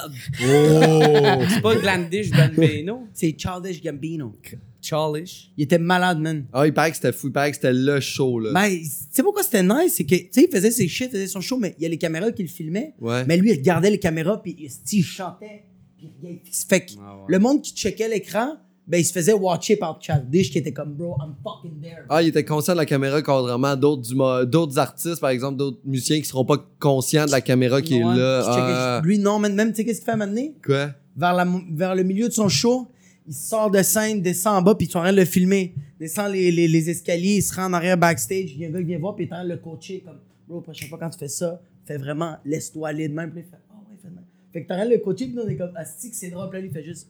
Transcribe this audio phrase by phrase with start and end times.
[0.00, 0.12] club.
[0.42, 1.44] Oh!
[1.54, 3.08] C'est pas Glandish Gambino.
[3.12, 4.32] C'est Childish Gambino.
[4.80, 5.50] Charlish.
[5.56, 6.46] Il était malade, man.
[6.52, 7.26] Ah, il paraît que c'était fou.
[7.28, 8.50] Il paraît que c'était le show, là.
[8.54, 9.94] Mais, tu sais pourquoi c'était nice?
[9.96, 11.86] C'est que, tu sais, il faisait ses shit, il faisait son show, mais il y
[11.86, 12.94] a les caméras qui le filmaient.
[13.00, 13.24] Ouais.
[13.26, 15.64] Mais lui, il regardait les caméras, puis il, il chantait.
[15.98, 17.22] Puis il- fait que Ah ouais.
[17.26, 18.52] le monde qui checkait l'écran,
[18.88, 22.04] ben, il se faisait watcher par Childish, qui était comme, bro, I'm fucking there.
[22.08, 26.18] Ah, il était conscient de la caméra, contrairement à d'autres, artistes, par exemple, d'autres musiciens
[26.18, 28.40] qui seront pas conscients de la caméra qui Ouais, est là.
[28.42, 30.54] qui Ah, Lui, non, man, même, tu sais, qu'est-ce qu'il fait à m'amener?
[30.64, 30.90] quoi?
[31.16, 32.88] Vers, la, vers le milieu de son show,
[33.26, 35.74] il sort de scène, descend en bas, puis ils sont en train de le filmer.
[36.00, 38.70] Descend les, les, les escaliers, il se rend en arrière backstage, il y a un
[38.70, 40.16] gars qui vient voir, puis il est en train de le coacher, comme,
[40.48, 43.32] bro, prochaine fois quand tu fais ça, fais vraiment, laisse-toi aller de même.
[43.32, 44.24] Puis il fait, oh ouais, fais de même.
[44.52, 46.70] Fait que de le coacher, puis on est comme, asti que c'est drôle, là, il
[46.70, 47.08] fait juste,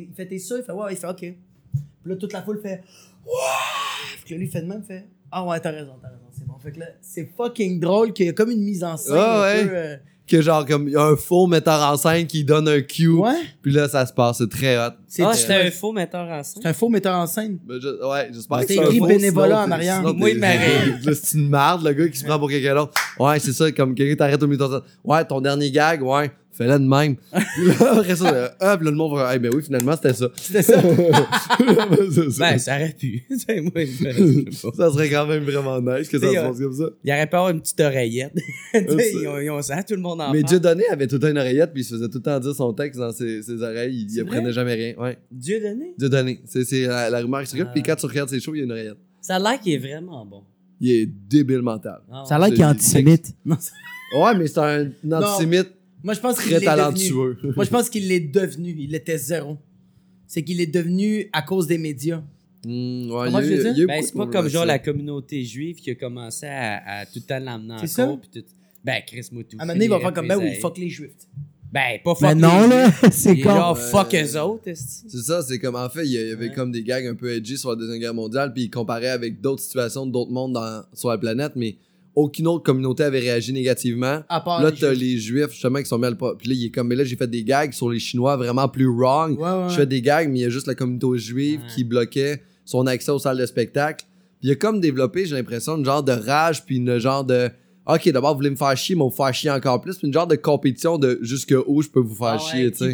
[0.00, 0.56] il fait, t'es sûr?
[0.58, 1.16] Il fait, ouais, il fait, ok.
[1.18, 1.34] Puis
[2.04, 2.82] là, toute la foule fait,
[3.24, 3.32] ouais!
[4.24, 6.20] Puis là, lui, il fait de même, il fait, ah ouais, t'as raison, t'as raison,
[6.32, 6.54] c'est bon.
[6.62, 9.14] Fait que là, c'est fucking drôle qu'il y a comme une mise en scène.
[9.18, 9.64] Ah un ouais.
[9.66, 9.96] peu, euh,
[10.28, 13.08] Que genre, comme, il y a un faux metteur en scène qui donne un cue.
[13.08, 13.32] ouais.
[13.62, 14.38] Puis là, ça se passe.
[14.38, 14.90] C'est très hot.
[15.06, 16.62] C'est Ah, un faux metteur en scène?
[16.62, 17.58] c'est un faux metteur en scène.
[17.64, 20.02] Ben, je- ouais, j'espère C'est que c'est un écrit faux, bénévolat en arrière.
[20.14, 21.12] Moi, il m'arrive.
[21.22, 22.92] C'est une marde, le gars qui se prend pour quelqu'un d'autre.
[23.20, 26.30] Ouais, c'est ça, comme quelqu'un t'arrête au milieu de ton Ouais, ton dernier gag, ouais,
[26.56, 27.16] fais-le de même.
[27.32, 30.28] Là, Après ça, euh, hop, là, le monde va, hey, ben oui, finalement, c'était ça.
[30.36, 30.80] C'était ça.
[32.38, 33.24] Ben, ça aurait pu.
[33.30, 34.76] Moi, je pas.
[34.76, 36.84] ça serait quand même vraiment nice que ça se passe comme ça.
[37.04, 38.32] Il aurait pu avoir une petite oreillette.
[38.34, 38.42] Tu
[38.80, 40.50] sais, c'est- ils, ont, ils ont ça, tout le monde en Mais parle.
[40.50, 42.54] Dieudonné avait tout le temps une oreillette, puis il se faisait tout le temps dire
[42.54, 44.06] son texte dans ses, ses oreilles.
[44.10, 44.94] Il, apprenait jamais rien.
[44.98, 45.18] Ouais.
[45.30, 45.94] Dieu donné?
[45.98, 46.40] Dieudonné.
[46.44, 47.66] C'est c'est la, la rumeur qui circule.
[47.68, 47.72] Ah.
[47.72, 48.98] Puis quand tu regardes ses shows, il y a une oreillette.
[49.20, 50.42] Ça a l'air qu'il est vraiment bon.
[50.80, 52.00] Il est débile mental.
[52.12, 53.34] Ah, Ça a l'air qu'il est antisémite.
[53.44, 53.56] Non,
[54.16, 55.70] Ouais, mais c'est un antisémite
[56.06, 56.76] Moi, je pense qu'il très l'est devenu.
[56.76, 57.38] talentueux.
[57.56, 58.74] Moi, je pense qu'il l'est devenu.
[58.78, 59.58] Il était zéro.
[60.28, 62.22] C'est qu'il est devenu à cause des médias.
[62.64, 63.86] Ouais, Comment a je eu- veux dire?
[63.86, 64.66] Ben, c'est pas comme genre ça.
[64.66, 68.06] la communauté juive qui a commencé à, à tout le temps l'emmener en C'est ça?
[68.06, 68.20] cours.
[68.32, 68.40] tout.
[68.84, 69.56] Ben, Chris Moutou.
[69.58, 71.10] À un moment donné, il va faire comme ben oui, fuck les juifs.
[71.72, 73.50] Ben, pas fuck Mais les non, là, c'est est con.
[73.50, 74.62] Genre, fuck eux autres.
[74.74, 76.52] C'est ça, c'est comme en fait, il y avait Ouais.
[76.54, 79.40] comme des gags un peu edgy sur la Deuxième Guerre mondiale, puis il comparait avec
[79.40, 81.76] d'autres situations d'autres mondes dans- sur la planète, mais
[82.16, 84.22] aucune autre communauté avait réagi négativement.
[84.28, 85.00] À part là, les t'as Juifs.
[85.02, 86.34] les Juifs, justement, qui sont mis à le pas.
[86.36, 88.68] Puis là, il est comme, mais là, j'ai fait des gags sur les Chinois vraiment
[88.68, 89.38] plus wrong.
[89.38, 89.68] Ouais, ouais.
[89.68, 91.66] Je fais des gags, mais il y a juste la communauté juive Ouais.
[91.74, 94.04] qui bloquait son accès aux salles de spectacle.
[94.40, 97.48] Puis il a comme développé, j'ai l'impression, une genre de rage, puis une genre de.
[97.88, 99.96] Ok, d'abord, vous voulez me faire chier, mais vous faire chier encore plus.
[99.98, 102.92] Puis une genre de compétition de jusqu'où je peux vous faire Ah chier, tu sais.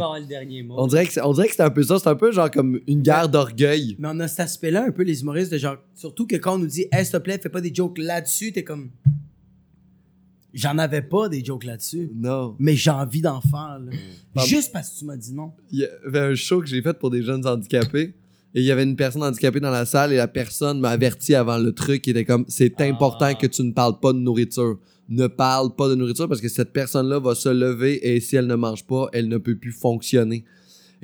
[0.77, 1.99] On dirait que c'est- on dirait que c'est un peu ça.
[1.99, 3.97] C'est un peu genre comme une guerre d'orgueil.
[3.99, 5.77] Mais on a cet aspect-là, un peu, les humoristes, de genre.
[5.95, 8.53] Surtout que quand on nous dit, hey, s'il te plaît, fais pas des jokes là-dessus,
[8.53, 8.91] t'es comme.
[10.55, 12.11] J'en avais pas des jokes là-dessus.
[12.15, 12.55] Non.
[12.59, 13.91] Mais j'ai envie d'en faire, là.
[14.35, 15.53] Bah, Juste parce que tu m'as dit non.
[15.71, 18.13] Il y avait un show que j'ai fait pour des jeunes handicapés.
[18.55, 21.35] Et il y avait une personne handicapée dans la salle et la personne m'a averti
[21.35, 22.85] avant le truc qui était comme c'est Ah.
[22.85, 24.79] important que tu ne parles pas de nourriture.
[25.09, 28.47] Ne parle pas de nourriture parce que cette personne-là va se lever et si elle
[28.47, 30.45] ne mange pas, elle ne peut plus fonctionner.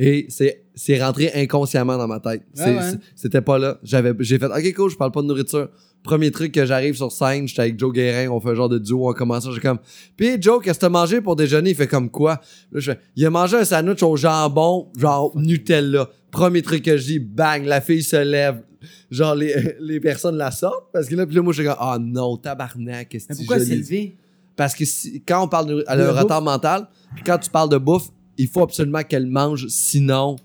[0.00, 2.42] Et c'est c'est rentré inconsciemment dans ma tête.
[2.56, 2.64] Ouais.
[2.80, 3.78] c'est- C'était pas là.
[3.82, 5.68] J'avais j'ai fait OK cool, je parle pas de nourriture.
[6.04, 8.78] Premier truc que j'arrive sur scène, j'étais avec Joe Guérin, on fait un genre de
[8.78, 9.80] duo, on commence ça, j'ai comme
[10.16, 11.70] Puis Joe, qu'est-ce que t'as mangé pour déjeuner?
[11.70, 12.40] Il fait comme quoi?
[12.70, 16.08] Là, je fais, il a mangé un sandwich au jambon, genre Nutella.
[16.30, 18.62] Premier truc que je dis, bang, la fille se lève.
[19.10, 20.92] Genre, les, les personnes la sortent.
[20.92, 23.38] Parce que là, puis là, moi, je suis comme, ah non, tabarnak, qu'est-ce que Mais
[23.38, 24.16] tu pourquoi levé?
[24.56, 26.22] Parce que si- quand on parle de elle a De un bouffe.
[26.22, 30.36] retard mental, puis quand tu parles de bouffe, il faut absolument qu'elle mange, sinon,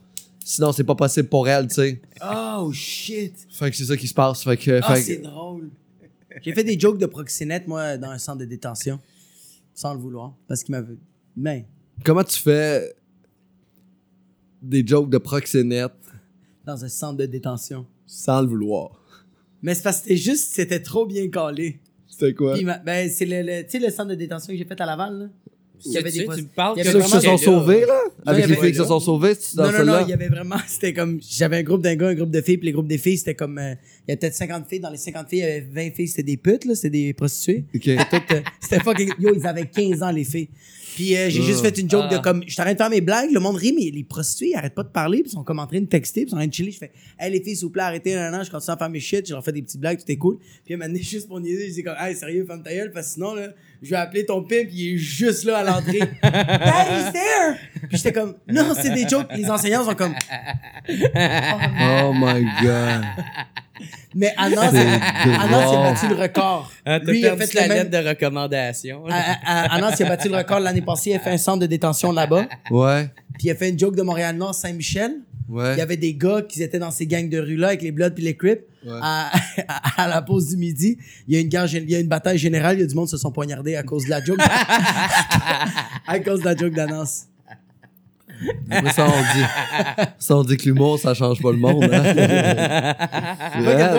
[0.43, 2.01] sinon c'est pas possible pour elle, tu sais.
[2.23, 3.33] Oh shit!
[3.51, 4.43] Fait que c'est ça qui se passe.
[4.43, 5.69] Fait que, fait c'est que- drôle.
[6.41, 8.99] J'ai fait des jokes de proxénète, moi, dans un centre de détention.
[9.75, 10.33] Sans le vouloir.
[10.47, 10.95] Parce qu'il m'avait.
[11.35, 11.65] Mais,
[12.03, 12.93] comment tu fais
[14.63, 15.91] des jokes de proxénète
[16.65, 17.85] dans un centre de détention.
[18.07, 18.99] sans le vouloir?
[19.61, 21.79] Mais c'est parce que c'était juste, c'était trop bien calé.
[22.07, 22.53] C'était quoi?
[22.53, 24.65] Puis, il m'a- ben, c'est le, le- tu sais, le centre de détention que j'ai
[24.65, 25.25] fait à Laval, là.
[25.85, 27.09] Il y avait Tu des sais, postes- tu me parles il y Ceux avait qui
[27.11, 27.99] se sont sauvés, là?
[28.25, 29.99] il Avec y les avait- filles qui se sont sauvées, c'est dans Non, non, celle-là?
[29.99, 32.39] non, il y avait vraiment, c'était comme, j'avais un groupe d'un gars, un groupe de
[32.41, 33.73] filles, puis les groupes des filles, c'était comme, euh,
[34.07, 36.07] il y avait peut-être 50 filles, dans les 50 filles, il y avait 20 filles,
[36.07, 37.65] c'était des putes, là, c'était des prostituées.
[37.75, 37.81] Ok.
[38.09, 40.49] Toutes, euh, c'était fucking, yo, ils avaient 15 ans, les filles.
[40.95, 41.45] Puis euh, j'ai Ah.
[41.45, 42.17] juste fait une joke Ah.
[42.17, 44.55] de comme, je t'arrête de faire mes blagues, le monde rit, mais les prostituées, ils
[44.55, 46.35] arrêtent pas de parler, puis ils sont comme en train de texter, puis ils sont
[46.35, 46.71] en train de chiller.
[46.71, 48.89] Je fais, hey les filles, s'il vous plaît, arrêtez, un an, je continue à faire
[48.89, 50.37] mes shit, je leur fais des petites blagues, tout est cool.
[50.65, 53.13] Puis maintenant, juste pour niaiser, je dis comme, hey, sérieux, femme ta gueule, parce que
[53.13, 53.49] sinon, là,
[53.81, 55.99] je vais appeler ton pimp, il est juste là à l'entrée.
[56.23, 57.55] hey, he's there!
[57.89, 59.27] Puis j'étais comme, non, c'est des jokes.
[59.35, 60.13] Les enseignants sont comme,
[60.89, 63.03] Oh my god.
[64.15, 65.75] Mais Anas, C'est Anas, il drôle.
[65.77, 66.71] a battu le record.
[66.85, 67.77] Ah, Lui, il a fait la même.
[67.77, 69.05] lettre de recommandation.
[69.07, 71.37] À- à- à- Anas, il a battu le record l'année passée, il a fait un
[71.37, 72.45] centre de détention là-bas.
[72.71, 73.09] Ouais.
[73.37, 75.13] Puis il a fait une joke de Montréal-Nord, Saint-Michel.
[75.49, 75.73] Ouais.
[75.75, 78.11] Il y avait des gars qui étaient dans ces gangs de rue-là avec les Bloods
[78.11, 78.61] puis les Crips.
[78.85, 78.99] Ouais.
[79.01, 79.29] À,
[79.97, 80.97] à la pause du midi,
[81.27, 82.77] il y a une guerre, il y a une bataille générale.
[82.77, 84.39] Il y a du monde qui se sont poignardés à cause de la joke.
[86.07, 87.27] à cause de la joke d'Anas.
[88.93, 89.45] Ça, on dit,
[90.19, 91.83] ça, on dit que l'humour, ça change pas le monde.
[91.83, 92.13] Hein?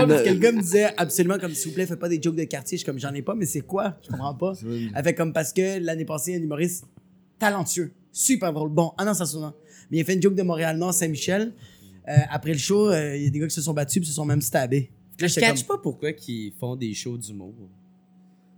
[0.08, 2.36] Parce que le gars me disait absolument comme s'il vous plaît, fais pas des jokes
[2.36, 2.76] de quartier.
[2.76, 3.96] Je suis comme j'en ai pas, mais c'est quoi?
[4.02, 4.52] Je comprends pas.
[4.94, 6.84] Elle fait comme parce que l'année passée, un humoriste
[7.38, 9.52] talentueux, super drôle, bon, ah non, ça sonne.
[9.90, 11.52] Mais il a fait une joke de Montréal-Nord, Saint-Michel.
[12.08, 14.08] Euh, après le show, euh, il y a des gars qui se sont battus puis
[14.08, 14.90] se sont même stabés.
[15.20, 17.54] Là, Je j'étais catch pas pourquoi ils font des shows d'humour.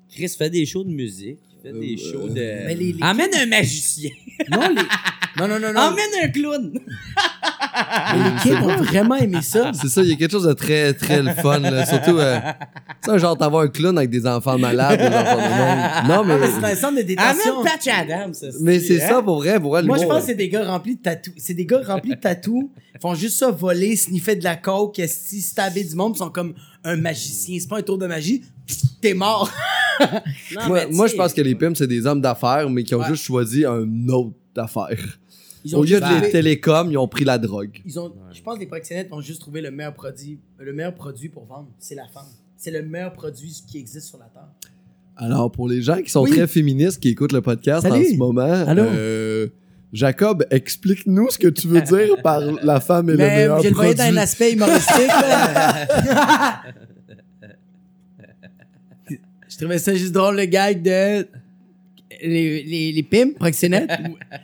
[0.09, 1.41] Chris fait des shows de musique,
[1.73, 2.35] des Euh, shows de.
[2.67, 4.11] Mais les- les- Emmène un magicien.
[4.51, 4.75] Non, les...
[5.41, 5.81] non, non, non, non.
[5.81, 6.73] Emmène un clown.
[8.15, 9.71] Mais les kids ont vraiment aimé ça.
[9.81, 11.59] C'est ça, il y a quelque chose de très, très le fun.
[11.59, 11.85] Là.
[11.87, 12.39] Surtout, euh,
[13.05, 16.09] ça, genre, t'avoir un clown avec des enfants malades, des enfants de même.
[16.09, 17.61] Non, Ah, mais c'est un centre de détention.
[17.61, 18.35] Amène Patch Adams.
[18.35, 19.09] ça, mais c'est hein?
[19.09, 21.03] ça pour vrai, pour vrai, Moi, je l'humour, pense que c'est des gars remplis de
[21.03, 21.35] tatous.
[21.37, 22.69] C'est des gars remplis de tatous.
[22.95, 26.13] Ils font juste ça, voler, sniffer de la coke, esti, stabber du monde.
[26.17, 26.55] Ils sont comme
[26.89, 27.59] un magicien.
[27.61, 28.43] C'est pas un tour de magie.
[29.01, 29.51] T'es mort.
[30.55, 33.09] Non, Moi, je pense que les pimps, c'est des hommes d'affaires, mais qui ont Ouais.
[33.09, 35.19] juste choisi un autre affaire.
[35.65, 37.81] Ils Au lieu de les télécoms, ils ont pris la drogue.
[37.87, 40.95] Ils ont, je pense que les proxénètes ont juste trouvé le meilleur produit, le meilleur
[40.95, 41.69] produit pour vendre.
[41.79, 42.27] C'est la femme.
[42.59, 44.49] C'est le meilleur produit qui existe sur la terre.
[45.17, 46.31] Alors, pour les gens qui sont Oui.
[46.33, 48.05] très féministes, qui écoutent le podcast Salut.
[48.07, 48.83] en ce moment, Allô?
[48.83, 49.49] euh,
[49.93, 53.69] Jacob, explique-nous ce que tu veux dire par la femme et le Mais meilleur je
[53.69, 54.19] le voyais dans produit.
[54.19, 55.07] un aspect humoristique.
[55.07, 56.63] là.
[59.49, 61.27] je trouvais ça juste drôle, le gag de
[62.23, 63.91] les, les, les pimps, proxénètes.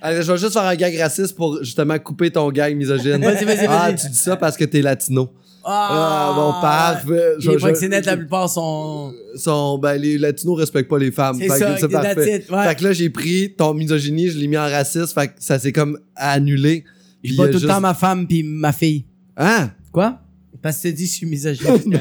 [0.01, 3.23] Allez, je vais juste faire un gag raciste pour justement couper ton gag misogyne.
[3.23, 3.97] Vas-y, vas-y, Ah, vas-y.
[3.97, 5.31] tu dis ça parce que t'es latino.
[5.65, 7.35] Ah, bon, parfait.
[7.39, 9.13] Je- Les je- proxénètes, la plupart sont.
[9.37, 11.37] sont, ben, les latinos respectent pas les femmes.
[11.39, 12.45] C'est Fait que ça, c'est parfait.
[12.51, 12.65] ouais.
[12.69, 15.59] Fait que là, j'ai pris ton misogynie, je l'ai mis en raciste, fait que ça
[15.59, 16.85] s'est comme annulé.
[17.23, 19.05] Je Puis, bats euh, tout le temps ma femme puis ma fille.
[19.37, 19.71] Hein?
[19.93, 20.19] Quoi?
[20.61, 21.99] Parce que tu dis, je suis misogyne.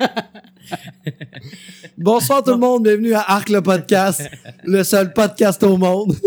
[1.98, 4.22] Bonsoir tout le monde, bienvenue à Arc le podcast,
[4.64, 6.16] le seul podcast au monde.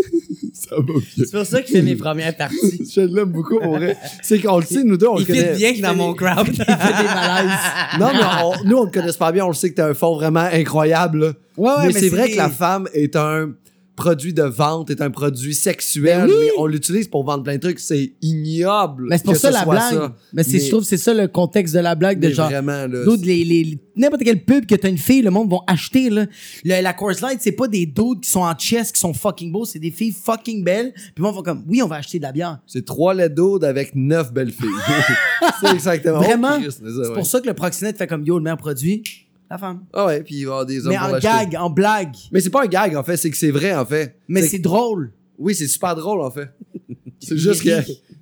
[0.68, 0.94] ça va bien.
[1.16, 2.88] C'est pour ça que je fais mes premières parties.
[2.94, 3.96] Je l'aime beaucoup pour vrai.
[4.22, 5.56] C'est qu'on le sait, nous deux, on le Il fit connaît.
[5.56, 6.46] bien que dans mon crowd.
[6.48, 7.58] Il fait des malaises.
[8.00, 9.94] Non, mais on- nous, on le connaît pas bien, on le sait que t'as un
[9.94, 11.18] fond vraiment incroyable.
[11.20, 11.32] là.
[11.56, 13.50] Ouais, ouais, mais, mais c'est vrai que la femme est un
[13.96, 16.34] produit de vente, est un produit sexuel, Ben oui.
[16.40, 17.78] mais on l'utilise pour vendre plein de trucs.
[17.78, 19.06] C'est ignoble.
[19.08, 19.92] Mais c'est pour que ça ce la blague.
[19.94, 20.16] ça.
[20.32, 22.48] Mais c'est, je trouve que c'est ça le contexte de la blague de genre.
[22.48, 23.04] vraiment, là.
[23.22, 26.26] Les, les, les- n'importe quel pub que t'as une fille, le monde vont acheter, là.
[26.64, 29.52] Le- la Coors Light, c'est pas des dudes qui sont en chess, qui sont fucking
[29.52, 30.92] beaux, c'est des filles fucking belles.
[31.14, 32.58] Puis monde va comme, oui, on va acheter de la bière.
[32.66, 34.68] C'est trois laits d'eau avec neuf belles filles.
[35.60, 36.18] c'est exactement.
[36.20, 36.56] Vraiment?
[36.56, 37.14] Oh, Christ, c'est ça, C'est ouais.
[37.14, 39.02] pour ça que le proxénète fait comme, yo, le meilleur produit,
[39.50, 39.84] la femme.
[39.92, 41.28] Ah ouais, puis il va y avoir des hommes Mais pour en l'acheter.
[41.28, 42.14] gag, en blague.
[42.32, 44.16] Mais c'est pas un gag, en fait, c'est que c'est vrai, en fait.
[44.28, 45.12] Mais C'est- drôle.
[45.38, 46.48] Oui, c'est super drôle, en fait.
[47.20, 47.70] C'est juste que.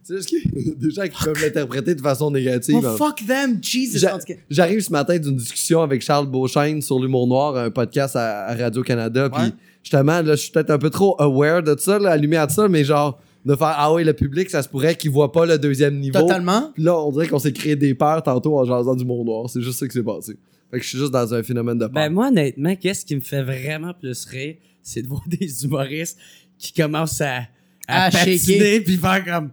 [0.04, 2.76] C'est juste a des gens qui peuvent l'interpréter de façon négative.
[2.82, 3.98] Oh, en fuck them, Jesus.
[3.98, 4.34] J'a- En tout cas.
[4.48, 8.54] J'arrive ce matin d'une discussion avec Charles Beauchesne sur l'humour noir, un podcast à, à
[8.54, 9.28] Radio-Canada.
[9.30, 9.50] Puis Ouais.
[9.82, 12.68] justement, là, je suis peut-être un peu trop aware de ça, là, allumé à ça,
[12.68, 15.58] mais genre, de faire Ah oui, le public, ça se pourrait qu'il voit pas le
[15.58, 16.20] deuxième niveau.
[16.20, 16.70] Totalement.
[16.74, 19.48] Puis là, on dirait qu'on s'est créé des peurs tantôt en jasant du monde noir.
[19.50, 20.36] C'est juste ça qui s'est passé.
[20.70, 21.94] Fait que je suis juste dans un phénomène de peur.
[21.94, 26.18] Ben, moi, honnêtement, qu'est-ce qui me fait vraiment plus rire, c'est de voir des humoristes
[26.58, 27.42] qui commencent à,
[27.88, 29.50] à, À patiner puis faire comme.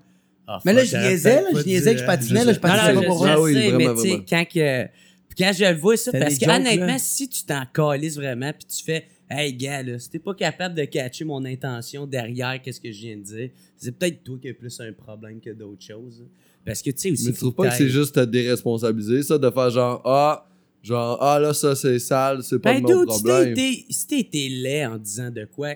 [0.47, 2.59] Ah, Mais là, je niaisais, là, je niaisais que je euh, patinais, je là, je
[2.59, 3.43] patinais non, pas je, pour je Ah vrai.
[3.43, 4.83] oui, sais, vraiment, mais tu sais, quand que.
[4.85, 6.97] puis quand je le vois, ça, parce que honnêtement, là.
[6.97, 10.75] si tu t'en calisses vraiment, puis tu fais, hey gars, là, si t'es pas capable
[10.75, 14.49] de catcher mon intention derrière, qu'est-ce que je viens de dire, c'est peut-être toi qui
[14.49, 16.25] as plus un problème que d'autres choses.
[16.65, 17.25] Parce que tu sais aussi.
[17.27, 20.47] mais tu trouves pas que c'est juste te déresponsabiliser, ça, de faire genre Ah,
[20.83, 23.55] genre, ah là, ça c'est sale, c'est pas Ben, mon problème.
[23.89, 25.75] si été laid en disant de quoi?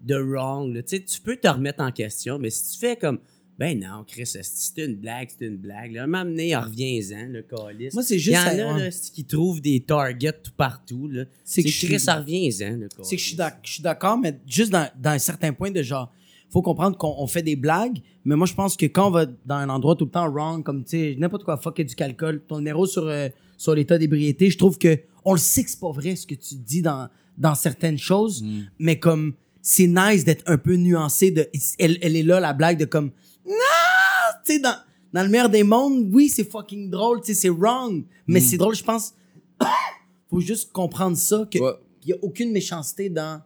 [0.00, 2.96] De wrong, là, tu sais, tu peux te remettre en question, mais si tu fais
[2.96, 3.18] comme,
[3.60, 5.92] ben non, Chris, c'est une blague, c'est une blague.
[5.92, 7.92] Là, donné, reviens-en, le calice.
[7.92, 8.36] Moi, c'est Il juste.
[8.36, 11.08] y en a là, qui trouvent des targets tout partout.
[11.08, 11.24] Là.
[11.44, 13.36] C'est que Chris, reviens-en, le C'est que je
[13.70, 16.10] suis d'accord, mais juste dans, dans un certain point de genre,
[16.48, 19.26] faut comprendre qu'on on fait des blagues, mais moi je pense que quand on va
[19.26, 22.40] dans un endroit tout le temps wrong, comme tu sais, n'importe quoi, fuck du calcul,
[22.48, 25.78] ton numéro sur, euh, sur l'état d'ébriété, je trouve que on le sait que c'est
[25.80, 28.60] pas vrai ce que tu dis dans, dans certaines choses, Mm.
[28.78, 31.46] mais comme c'est nice d'être un peu nuancé de
[31.78, 33.10] elle, elle est là la blague de comme
[33.50, 34.76] non, tu sais dans
[35.12, 38.42] dans le meilleur des mondes, oui, c'est fucking drôle, tu sais, c'est wrong, mais Mm.
[38.44, 39.12] c'est drôle, je pense
[40.30, 41.72] faut juste comprendre ça que Ouais.
[42.04, 43.42] il y a aucune méchanceté dans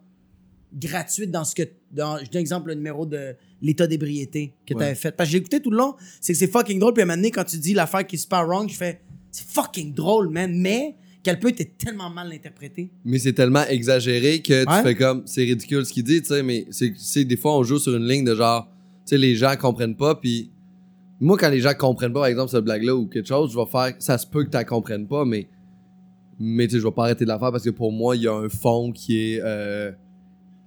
[0.73, 4.79] gratuite dans ce que dans je donne exemple le numéro de l'état d'ébriété que tu
[4.79, 4.87] Ouais.
[4.87, 7.03] avais fait parce que j'ai écouté tout le long c'est que c'est fucking drôle puis
[7.03, 9.47] à un moment donné quand tu dis l'affaire qui est super wrong je fais c'est
[9.47, 14.65] fucking drôle man mais qu'elle peut être tellement mal interprétée Mais c'est tellement exagéré que
[14.65, 14.83] tu Ouais.
[14.83, 17.79] fais comme c'est ridicule ce qu'il dit, tu sais, mais c'est des fois on joue
[17.79, 18.69] sur une ligne de genre
[19.05, 20.51] sais les gens comprennent pas puis
[21.21, 23.59] moi quand les gens comprennent pas par exemple cette blague là ou quelque chose, je
[23.59, 25.49] vais faire ça se peut que tu comprennes pas mais
[26.39, 28.23] mais tu sais je vais pas arrêter de la faire parce que pour moi il
[28.23, 29.93] y a un fond qui est euh,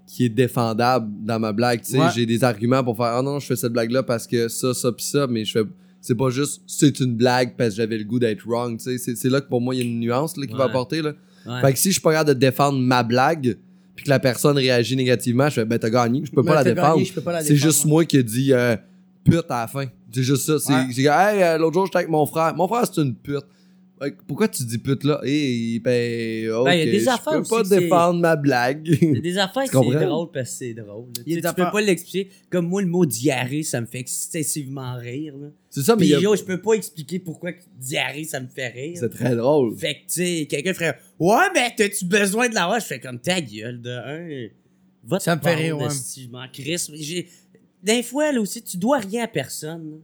[0.08, 1.82] qui est défendable dans ma blague.
[1.82, 2.08] Tu sais, Ouais.
[2.16, 4.92] j'ai des arguments pour faire, ah non, je fais cette blague-là parce que ça, ça,
[4.94, 5.66] pis ça, mais je fais,
[6.00, 8.78] c'est pas juste, c'est une blague parce que j'avais le goût d'être wrong.
[8.80, 10.64] Tu sais, c'est, là que pour moi, il y a une nuance, là, qui va
[10.64, 11.14] apporter, là.
[11.46, 11.60] Ouais.
[11.62, 13.58] Fait que si je suis pas capable de défendre ma blague,
[13.98, 16.64] puis que la personne réagit négativement, je fais, ben, t'as gagné, je peux Ben, pas
[16.64, 17.02] la défendre.
[17.42, 18.78] C'est juste moi qui ai dit euh,
[19.26, 19.86] pute à la fin.
[20.14, 20.60] C'est juste ça.
[20.60, 21.36] C'est Ouais.
[21.36, 22.56] hey, euh, l'autre jour, j'étais avec mon frère.
[22.56, 23.44] Mon frère, c'est une pute.
[24.28, 25.20] Pourquoi tu dis pute là?
[25.24, 26.66] Eh, ben, ok.
[26.66, 28.88] Ben, il y a des je peux aussi pas défendre ma blague.
[28.88, 30.06] Il y a des affaires, Tu c'est comprends?
[30.06, 31.06] drôle parce que c'est drôle.
[31.16, 32.30] Tu sais, des tu peux pas l'expliquer.
[32.50, 35.34] Comme moi, le mot diarrhée, ça me fait excessivement rire.
[35.70, 38.40] C'est ça, mais Puis il y a- yo, je peux pas expliquer pourquoi diarrhée, ça
[38.40, 38.98] me fait rire.
[39.00, 39.76] c'est très drôle.
[39.78, 42.80] Fait que, tu sais, quelqu'un ferait Ouais, mais t'as-tu besoin de l'avoir?
[42.80, 44.48] Je fais comme ta gueule de un.
[45.04, 45.86] Va Ça me fait rire, ouais.
[46.96, 47.28] J'ai-
[47.84, 49.90] Des fois, là aussi, tu dois rien à personne.
[49.92, 49.98] là.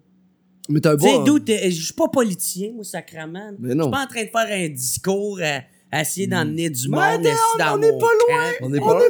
[0.69, 1.23] Mais t'as un Tu sais, bon.
[1.23, 3.53] d'où t'es- je suis pas politicien, moi, sacrament.
[3.59, 6.87] Mais Je suis pas en train de faire un discours à, à essayer d'emmener du
[6.89, 8.51] monde on est mon pas loin.
[8.61, 9.05] On est On pas, pas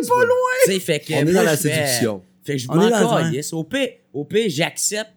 [0.66, 2.22] Tu sais, fait que On est dans la séduction.
[2.44, 3.54] Fait que je m'en calisse.
[3.54, 5.12] Au pire, au pire, j'accepte.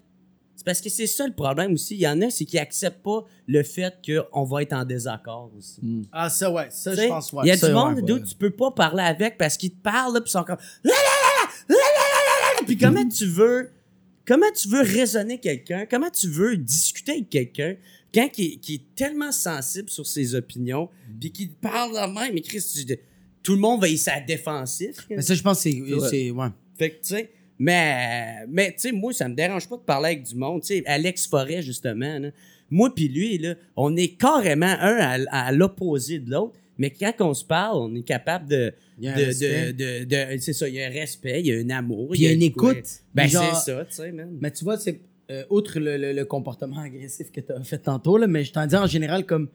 [0.54, 1.94] C'est parce que c'est ça le problème aussi.
[1.94, 5.50] Il y en a, c'est qu'ils acceptent pas le fait qu'on va être en désaccord
[5.56, 5.80] aussi.
[5.82, 6.02] Mm.
[6.12, 6.68] Ah, ça, ouais.
[6.70, 7.42] Ça, je pense, ouais.
[7.44, 8.02] Il y a Ça, du monde ouais.
[8.02, 10.56] d'où tu peux pas parler avec parce qu'ils te parlent, là, puis ils sont comme.
[12.66, 13.70] Puis comment tu veux.
[14.26, 15.86] Comment tu veux raisonner quelqu'un?
[15.88, 17.76] Comment tu veux discuter avec quelqu'un
[18.14, 20.88] quand qui est, qui est tellement sensible sur ses opinions,
[21.20, 22.96] puis qui parle de même, mais Chris, tu-
[23.42, 25.06] tout le monde va y sa défensif.
[25.10, 25.70] Mais ça, je pense que
[26.10, 26.30] c'est.
[26.30, 26.48] Ouais.
[26.78, 30.06] Fait que, tu sais, mais, mais tu sais, moi, ça me dérange pas de parler
[30.08, 30.62] avec du monde.
[30.62, 32.30] Tu sais, Alex Forêt, justement, là,
[32.70, 36.54] moi puis lui, là, on est carrément un à, à l'opposé de l'autre.
[36.78, 38.72] Mais quand on se parle, on est capable de.
[38.98, 41.40] Il y a un de, de, de, de- c'est ça, il y a un respect,
[41.40, 42.10] il y a un amour.
[42.10, 42.76] Puis il y a une écoute.
[43.14, 44.30] Ben, c'est ça, tu sais, man.
[44.40, 45.00] Mais tu vois, c'est
[45.30, 48.52] euh, outre le, le- le comportement agressif que tu as fait tantôt, là, mais je
[48.52, 49.48] t'en dis en général comme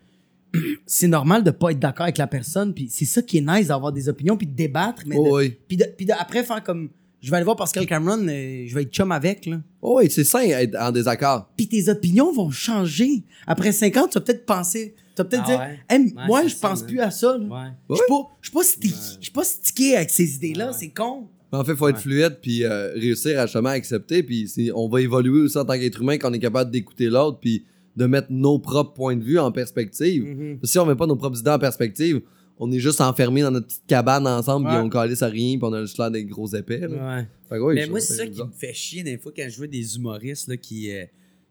[0.85, 3.67] c'est normal de pas être d'accord avec la personne, puis c'est ça qui est nice
[3.67, 5.55] d'avoir des opinions, puis de débattre, mais de- Oh, oui.
[5.67, 6.89] puis de- puis de- après faire comme
[7.21, 9.61] je vais aller voir Pascal Cameron, euh, je vais être chum avec là.
[9.81, 11.49] Oh, oui, c'est sain être en désaccord.
[11.55, 13.23] Puis tes opinions vont changer.
[13.45, 15.79] Après 5 ans, tu vas peut-être penser, tu vas peut-être Ah dire ouais?
[15.89, 17.37] Hey, Ouais, moi je pense plus à ça.
[17.39, 20.67] Je suis pas je suis pas stické, je suis pas stické avec ces idées là,
[20.67, 20.73] Ouais.
[20.77, 21.27] c'est con.
[21.53, 24.23] En fait, il faut être fluide puis euh, réussir à justement accepter.
[24.23, 27.07] Puis c'est- on va évoluer aussi en tant qu'être humain quand on est capable d'écouter
[27.09, 27.65] l'autre puis
[27.97, 30.23] de mettre nos propres points de vue en perspective.
[30.23, 30.59] Mhm.
[30.61, 32.21] Que Si on met pas nos propres idées en perspective,
[32.57, 35.63] on est juste enfermés dans notre petite cabane ensemble puis on calisse à rien puis
[35.69, 36.77] on a juste l'air des gros épais.
[36.79, 36.87] là.
[37.17, 37.27] Ouais.
[37.49, 39.57] Fait que oui, mais moi, c'est ça qui me fait chier des fois quand je
[39.57, 41.03] vois des humoristes là, qui, euh,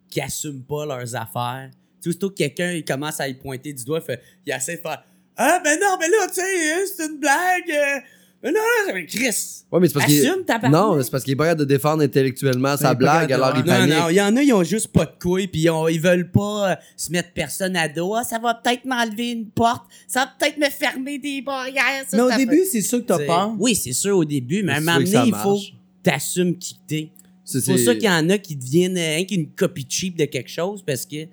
[0.08, 1.70] qui assument pas leurs affaires.
[2.00, 4.52] Tu sais, aussitôt que quelqu'un il commence à y pointer du doigt, il, fait, il
[4.52, 5.02] essaie de faire
[5.36, 7.70] Ah, ben non, ben là, tu sais, hein, c'est une blague.
[7.70, 8.00] euh,
[8.42, 9.64] ben non, non, mais Chris.
[9.70, 11.64] Ouais, mais c'est parce qu'il Assume ta Non, c'est parce qu'il est pas capable de
[11.66, 13.94] défendre intellectuellement sa blague, alors il Non, panique.
[13.94, 16.00] non, il y en a, ils ont juste pas de couilles, puis ils, ont- ils
[16.00, 18.14] veulent pas euh, se mettre personne à dos.
[18.14, 22.04] Ah, ça va peut-être m'enlever une porte, ça va peut-être me fermer des barrières.
[22.08, 23.54] ça, Mais au ça début, c'est sûr que t'as peur?
[23.58, 25.58] Oui, c'est sûr au début, mais à un C'est moment donné, il faut
[26.02, 27.10] t'assumes qui t'es.
[27.44, 30.16] C'est C'est pour c'est- ça qu'il y en a qui deviennent euh, qu'une copie cheap
[30.16, 31.26] de quelque chose parce que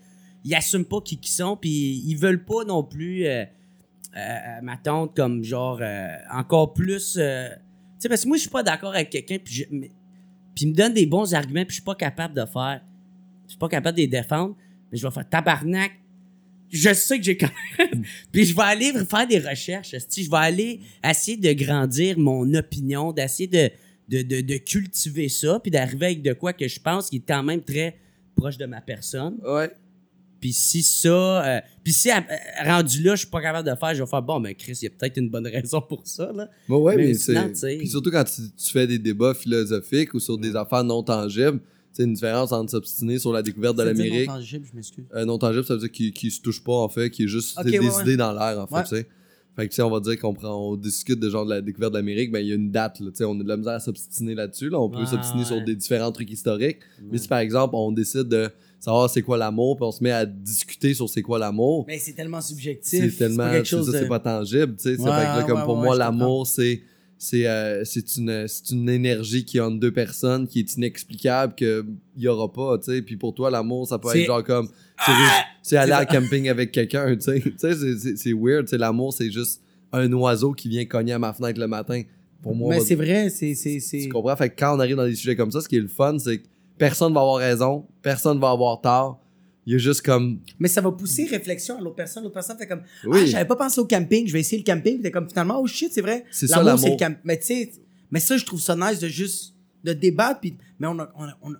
[0.47, 3.43] ils assument pas qui ils sont puis ils veulent pas non plus euh,
[4.15, 7.55] euh, ma tante comme genre euh, encore plus euh, tu
[7.99, 10.93] sais parce que moi je suis pas d'accord avec quelqu'un puis puis il me donne
[10.93, 12.81] des bons arguments puis je suis pas capable de faire
[13.45, 14.55] je suis pas capable de les défendre
[14.91, 15.91] mais je vais faire tabarnak
[16.69, 20.37] je sais que j'ai quand même puis je vais aller faire des recherches je vais
[20.37, 23.71] aller essayer de grandir mon opinion d'essayer de
[24.07, 27.27] de, de, de cultiver ça, puis d'arriver avec de quoi que je pense qui est
[27.27, 27.97] quand même très
[28.35, 29.37] proche de ma personne.
[29.45, 29.71] Ouais.
[30.39, 31.09] Puis si ça...
[31.09, 32.13] euh, puis si, euh,
[32.65, 34.85] rendu là, je suis pas capable de faire, je vais faire, bon, mais Chris, il
[34.85, 36.49] y a peut-être une bonne raison pour ça, là.
[36.67, 37.77] Bon, ouais, Mais c'est.
[37.77, 41.59] Puis surtout quand tu, tu fais des débats philosophiques ou sur des affaires non tangibles,
[41.93, 44.27] c'est une différence entre s'obstiner sur la découverte de l'Amérique.
[44.27, 45.05] non tangible, je m'excuse.
[45.15, 47.27] Euh, non tangible, ça veut dire qu'il qu'il se touche pas, en fait, qui est
[47.27, 48.01] juste ouais, des ouais.
[48.01, 48.83] idées dans l'air, en fait, Ouais.
[48.83, 49.07] tu sais.
[49.55, 51.61] Fait que, tu sais, on va dire qu'on prend, on discute de genre de la
[51.61, 53.47] découverte de l'Amérique, ben, il y a une date, là, tu sais, on a de
[53.47, 54.79] la misère à s'obstiner là-dessus, là.
[54.79, 56.77] On peut s'obstiner sur des différents trucs historiques.
[57.11, 60.11] Mais si, par exemple, on décide de savoir c'est quoi l'amour, puis on se met
[60.11, 62.99] à discuter sur c'est quoi l'amour, Mais c'est tellement subjectif.
[63.11, 64.95] c'est tellement c'est chose ça, de- c'est pas tangible tu sais.
[64.95, 66.81] C'est Ouais, comme ouais, pour moi l'amour c'est
[67.19, 71.55] c'est euh, c'est une c'est une énergie qui est entre deux personnes qui est inexplicable
[71.55, 71.83] que
[72.15, 73.01] il y aura pas tu sais.
[73.01, 74.69] Puis pour toi l'amour ça peut être genre comme
[75.03, 75.11] c'est
[75.63, 77.41] c'est aller en camping avec quelqu'un tu sais.
[77.41, 78.77] Tu sais, c'est- weird tu sais.
[78.77, 82.03] L'amour c'est juste un oiseau qui vient cogner à ma fenêtre le matin.
[82.43, 83.55] Pour moi Mais c'est vrai, c'est.
[83.55, 84.35] c'est- c'est- tu comprends?
[84.35, 86.19] Fait que quand on arrive dans des sujets comme ça ce qui est le fun
[86.19, 86.43] c'est que
[86.77, 89.19] personne va avoir raison personne va avoir tort
[89.65, 92.23] il y a juste comme Mais ça va pousser réflexion à l'autre personne.
[92.23, 93.19] L'autre personne fait comme Oui.
[93.23, 95.01] Ah, j'avais pas pensé au camping, je vais essayer le camping.
[95.01, 96.23] T'es comme finalement, oh shit, c'est vrai.
[96.31, 97.17] C'est ça, L'amour, le camp.
[97.25, 97.71] Mais tu sais,
[98.09, 100.39] mais ça, je trouve ça nice de juste de débattre.
[100.39, 101.57] Puis, mais on a, on, a, on, a,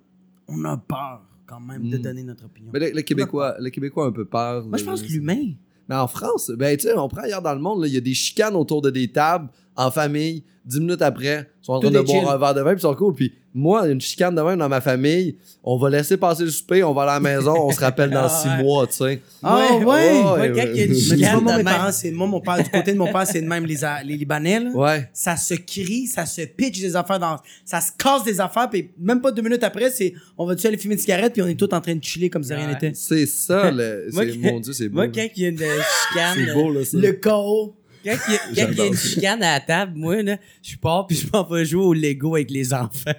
[0.48, 2.00] on a peur quand même de Mm.
[2.00, 2.70] donner notre opinion.
[2.72, 5.52] mais le, le Québécois le Québécois a un peu peur Moi, je pense que l'humain.
[5.90, 8.00] Mais en France, ben, tu sais, on prend ailleurs dans le monde, il y a
[8.00, 10.42] des chicanes autour de des tables en famille.
[10.66, 12.28] Dix minutes après, ils sont en train de boire chill.
[12.28, 13.14] un verre de vin, puis ils sont cool.
[13.14, 16.84] Puis moi, une chicane de même dans ma famille, on va laisser passer le souper,
[16.84, 19.22] on va à la maison, on se rappelle dans six mois, tu sais.
[19.42, 20.22] Ah ouais, ouais?
[20.22, 20.92] Moi, quand il y a une ouais.
[20.92, 22.92] Mais tu vois, chicane moi, de mes même- parents, c'est, moi, mon père, du côté
[22.92, 24.70] de mon père, c'est de même les, les Libanais, là.
[24.74, 25.08] Ouais.
[25.14, 28.90] Ça se crie, ça se pitch des affaires dans, ça se casse des affaires, puis
[28.98, 31.58] même pas deux minutes après, c'est, on va-tu aller fumer une cigarette, puis on est
[31.58, 32.92] tous en train de chiller comme si rien n'était.
[32.94, 34.10] C'est ça, le...
[34.12, 34.96] Moi, mon Dieu, c'est beau.
[34.96, 35.12] Moi, là.
[35.14, 35.56] quand il y a une
[36.12, 36.36] chicane.
[36.36, 36.80] C'est beau, là.
[36.92, 37.74] Le chaos.
[38.16, 40.22] Quand il y a, quand il y a J'adore une chicane à la table, moi,
[40.22, 43.10] là, je pars puis je m'en vais jouer au Lego avec les enfants.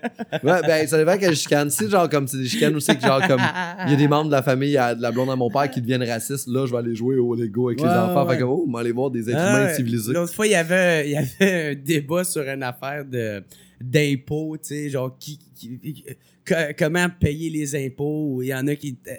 [0.44, 1.70] Ouais, ben, ça dépend quelle chicane.
[1.70, 3.42] Si, genre, comme c'est des chicanes aussi, que genre, comme,
[3.86, 5.82] il y a des membres de la famille, de la blonde à mon père qui
[5.82, 8.26] deviennent racistes, là, je vais aller jouer au Lego avec les enfants.
[8.26, 8.34] ouais.
[8.34, 10.14] Fait comme, oh, on va aller voir des êtres Ah, humains civilisés.
[10.14, 13.44] L'autre fois, il y avait, il y avait un débat sur une affaire de
[13.82, 16.04] d'impôts, tu sais, genre qui, qui-
[16.44, 18.42] que- comment payer les impôts.
[18.44, 19.12] Il y en a qui, euh,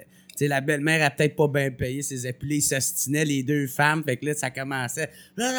[0.43, 2.45] sais, la belle-mère a peut-être pas bien payé ses impôts.
[2.49, 5.09] Ils s'ostinaient les deux femmes, fait que là, ça commençait.
[5.37, 5.51] Là,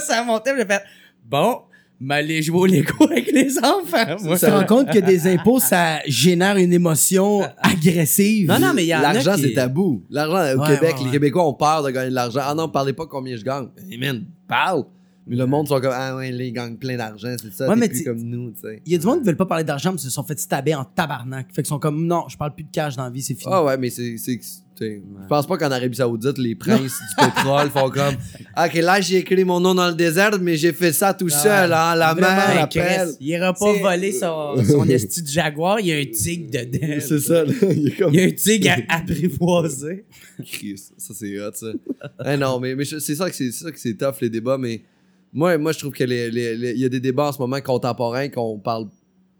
[0.00, 0.82] ça montait, puis j'ai fait
[1.24, 1.60] bon,
[2.00, 4.16] m'aller jouer au Lego avec les enfants.
[4.22, 4.38] moi.
[4.38, 8.48] Tu te rends compte que des impôts, ça génère une émotion agressive.
[8.48, 10.02] Non, non, mais il y en L'argent, qui- c'est tabou.
[10.10, 11.04] L'argent, au Ouais, Québec, ouais, ouais.
[11.06, 12.40] les Québécois ont peur de gagner de l'argent.
[12.42, 13.68] Ah non, parlez pas combien je gagne.
[13.90, 14.84] Eh, man, parle.
[15.26, 17.66] Mais le monde sont comme, ah ouais, là, ils gagnent plein d'argent, c'est ça.
[17.68, 18.82] Ouais, mais plus comme nous, tu sais.
[18.84, 20.74] Il y a du monde qui veulent pas parler d'argent, mais se sont fait stabber
[20.74, 21.46] en tabarnak.
[21.54, 23.50] Fait qu'ils sont comme, non, je parle plus de cash dans la vie, c'est fini.
[23.50, 24.16] Ah ouais, mais c'est.
[24.18, 24.38] c'est-
[24.76, 28.16] tu sais, Je pense pas qu'en Arabie Saoudite, les princes du pétrole font comme.
[28.56, 31.28] Ah, Ok, là, j'ai écrit mon nom dans le désert, mais j'ai fait ça tout
[31.28, 31.94] seul, hein.
[31.94, 32.68] La mer.
[32.68, 36.50] Chris, il ira pas voler son, son esti de jaguar, il y a un tigre
[36.50, 36.96] dedans.
[37.00, 37.52] C'est ça, là.
[37.70, 38.12] Il est comme.
[38.12, 40.04] Il y a un tigre à apprivoiser.
[40.44, 41.68] Chris, ça c'est hot ça.
[42.26, 44.28] Eh non, mais, mais je- c'est ça que c'est c'est ça que c'est tough les
[44.30, 44.82] débats, mais
[45.34, 47.38] moi, moi je trouve que les, les- les- il y a des débats en ce
[47.38, 48.86] moment contemporains qu'on parle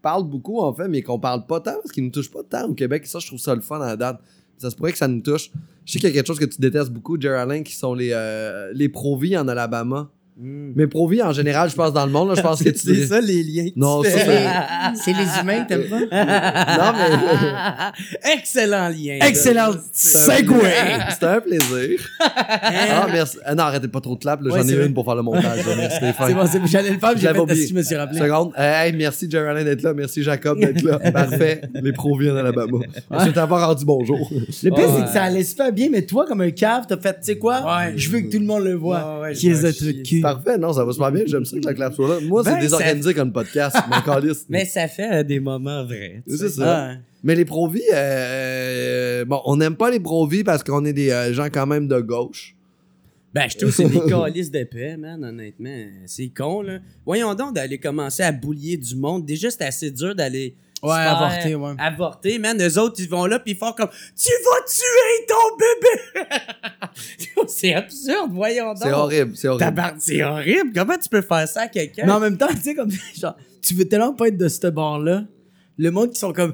[0.01, 2.67] parle beaucoup en fait, mais qu'on parle pas tant parce qu'ils nous touchent pas tant
[2.69, 3.01] au Québec.
[3.05, 4.19] Et ça, je trouve ça le fun à la date.
[4.57, 5.49] Ça se pourrait que ça nous touche.
[5.83, 7.93] Je sais qu'il y a quelque chose que tu détestes beaucoup, Jerry Allen, qui sont
[7.95, 10.11] les, euh, les Pro-Vie en Alabama.
[10.37, 13.05] Mais Pro-Vie en général, je pense dans le monde, là, je pense que tu C'est
[13.07, 13.69] ça les liens.
[13.69, 14.17] que Non, tu ça.
[14.95, 15.99] C'est les humains que t'aimes pas?
[16.77, 18.33] Non, mais.
[18.33, 19.19] Excellent lien.
[19.25, 20.73] Excellent segway!
[21.11, 21.99] C'était un plaisir.
[22.19, 23.37] ah, merci.
[23.45, 24.41] Ah, non, arrêtez pas trop de clap.
[24.41, 24.85] Ouais, J'en ai vrai.
[24.87, 25.59] une pour faire le montage.
[25.77, 26.27] Merci Stéphane.
[26.27, 27.61] C'est bon, c'est- j'allais le faire, j'ai fait oublié.
[27.63, 28.19] si je me suis rappelé.
[28.19, 28.51] Seconde.
[28.57, 29.93] Hey, merci Jerry Allen d'être là.
[29.93, 30.99] Merci Jacob d'être là.
[31.11, 31.61] Parfait.
[31.81, 32.79] Les pros viennent d'Alabama.
[33.19, 34.29] Je t'ai pas rendu bonjour.
[34.31, 37.13] Le pire, c'est que ça allait super bien, mais toi, comme un cave, t'as fait,
[37.13, 37.63] tu sais quoi?
[37.95, 39.21] Je veux que tout le monde le voit.
[39.33, 40.57] Qui est Parfait.
[40.57, 41.23] Non, ça va super bien.
[41.27, 42.19] J'aime ça que la clap soit là.
[42.21, 43.75] Moi, c'est Ben, désorganisé comme podcast.
[43.89, 44.45] Mon calice.
[44.49, 46.23] Mais ça fait euh, des moments vrais.
[46.27, 46.91] C'est ça.
[47.23, 51.33] Mais les pro-vie, euh, bon, on n'aime pas les pro-vie parce qu'on est des euh,
[51.33, 52.55] gens quand même de gauche.
[53.33, 55.75] Ben, je trouve que c'est des calices de paix, man, honnêtement.
[56.05, 56.79] C'est con, là.
[57.05, 59.25] Voyons donc d'aller commencer à boulier du monde.
[59.25, 60.55] Déjà, c'est assez dur d'aller.
[60.85, 61.73] Ouais, se faire avorter, ouais.
[61.77, 62.61] Avorter, man.
[62.61, 67.45] Eux autres, ils vont là, puis ils font comme Tu vas tuer ton bébé!
[67.47, 68.83] c'est absurde, voyons donc.
[68.83, 69.31] C'est horrible.
[69.35, 69.95] C'est horrible.
[69.99, 70.71] C'est horrible.
[70.73, 72.05] Comment tu peux faire ça à quelqu'un?
[72.05, 74.67] Mais en même temps, tu sais, comme, genre, tu veux tellement pas être de ce
[74.67, 75.23] bord-là.
[75.77, 76.53] Le monde qui sont comme,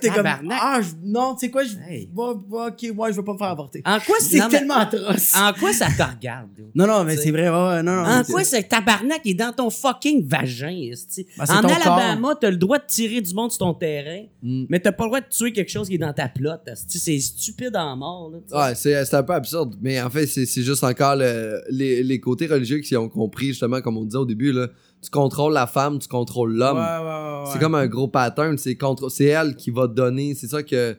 [0.00, 0.58] t'es comme, Tabarnak.
[0.60, 2.08] ah, je- non, tu sais quoi, je, Hey.
[2.16, 3.82] ok, ouais, je veux pas me faire avorter.
[3.84, 5.32] En quoi C'est non, mais- tellement atroce.
[5.34, 6.48] En quoi ça te regarde?
[6.56, 6.66] dude?
[6.74, 7.24] Non, non, mais T'sais.
[7.24, 8.02] c'est vrai, ouais, ouais, non, non.
[8.04, 11.26] En mais quoi c'est- ce tabarnak est dans ton fucking vagin, esti?
[11.38, 14.24] Ben, c'est En ton Alabama, t'as le droit de tirer du monde sur ton terrain,
[14.42, 14.64] Mm.
[14.68, 16.98] mais t'as pas le droit de tuer quelque chose qui est dans ta plotte, esti.
[16.98, 18.68] C'est stupide en mort, là.
[18.68, 19.76] Ouais, c'est c'est un peu absurde.
[19.80, 23.48] Mais en fait, c'est c'est juste encore le- les, les côtés religieux qui ont compris,
[23.48, 24.68] justement, comme on disait au début, là,
[25.04, 26.78] tu contrôles la femme, tu contrôles l'homme.
[26.78, 27.50] ouais, ouais, ouais.
[27.52, 28.56] C'est comme un gros pattern.
[28.58, 30.34] C'est contre- c'est elle qui va donner.
[30.34, 30.96] C'est ça que.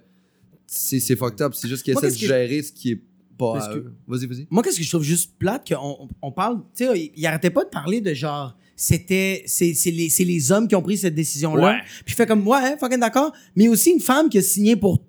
[0.68, 1.54] C'est c'est fucked up.
[1.56, 3.02] C'est juste qu'elle Moi, essaie de que- gérer ce qui est
[3.38, 3.94] pas Parce à que- eux.
[4.08, 4.48] Vas-y, vas-y.
[4.50, 7.64] Moi, qu'est-ce que je trouve juste plate, qu'on on- parle, tu sais, il arrêtait pas
[7.66, 11.64] de parler de genre, c'était, c'est c'est les, les hommes qui ont pris cette décision-là.
[11.64, 11.80] Ouais.
[12.06, 14.76] Puis je fais comme, ouais, hein, fucking d'accord, mais aussi une femme qui a signé
[14.76, 15.04] pour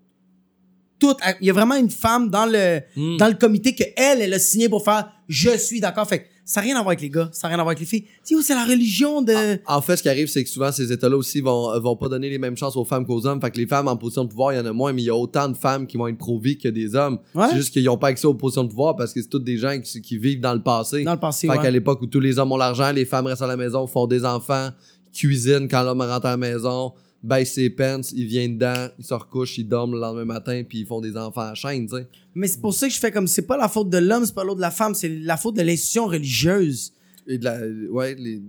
[0.99, 1.15] tout.
[1.41, 3.17] Il y a vraiment une femme dans le, Mm.
[3.19, 6.09] dans le comité que elle, elle a signé pour faire, je suis d'accord.
[6.09, 7.73] Fait que ça n'a rien à voir avec les gars, ça n'a rien à voir
[7.73, 8.05] avec les filles.
[8.25, 9.59] Tu sais, c'est la religion de.
[9.67, 12.31] En fait, ce qui arrive, c'est que souvent, ces États-là aussi vont, vont pas donner
[12.31, 13.41] les mêmes chances aux femmes qu'aux hommes.
[13.41, 15.07] Fait que les femmes en position de pouvoir, il y en a moins, mais il
[15.07, 17.19] y a autant de femmes qui vont être pro-vie que des hommes.
[17.35, 17.47] Ouais.
[17.51, 19.57] C'est juste qu'ils n'ont pas accès aux positions de pouvoir parce que c'est toutes des
[19.57, 21.03] gens qui, qui vivent dans le passé.
[21.03, 21.63] Dans le passé, Fait ouais.
[21.63, 24.07] qu'à l'époque où tous les hommes ont l'argent, les femmes restent à la maison, font
[24.07, 24.71] des enfants,
[25.13, 26.93] cuisinent quand l'homme rentre à la maison,
[27.27, 30.81] baissent ses pants, il vient dedans, ils se recouchent, ils dorment le lendemain matin, puis
[30.81, 32.09] ils font des enfants à chaîne, tu sais.
[32.35, 34.35] Mais c'est pour ça que je fais comme, c'est pas la faute de l'homme, c'est
[34.35, 36.93] pas l'autre de la femme, c'est la faute de l'institution religieuse.
[37.27, 37.59] Et de la,
[37.91, 38.43] ouais, les...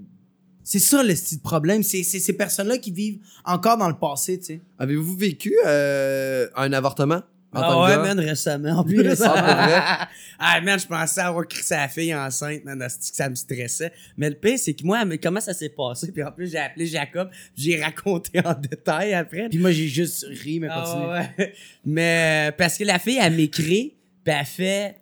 [0.64, 1.82] C'est ça le style problème.
[1.82, 4.62] C'est c'est ces personnes-là qui vivent encore dans le passé, tu sais.
[4.78, 7.22] Avez-vous vécu euh, un avortement?
[7.54, 8.80] Ah ouais, man, récemment.
[8.80, 9.02] En plus.
[9.02, 9.82] récemment, pour vrai?
[10.40, 13.92] ah, man, je pensais avoir crissé la fille enceinte, man, que ça me stressait.
[14.18, 16.12] Mais le pire, c'est que moi, mais comment ça s'est passé?
[16.12, 19.50] Puis en plus, j'ai appelé Jacob, j'ai raconté en détail après.
[19.50, 21.08] Puis moi, j'ai juste ri, mais Ah, continue.
[21.46, 21.54] ouais.
[21.86, 24.98] Mais euh, parce que la fille, elle m'écrit, puis elle fait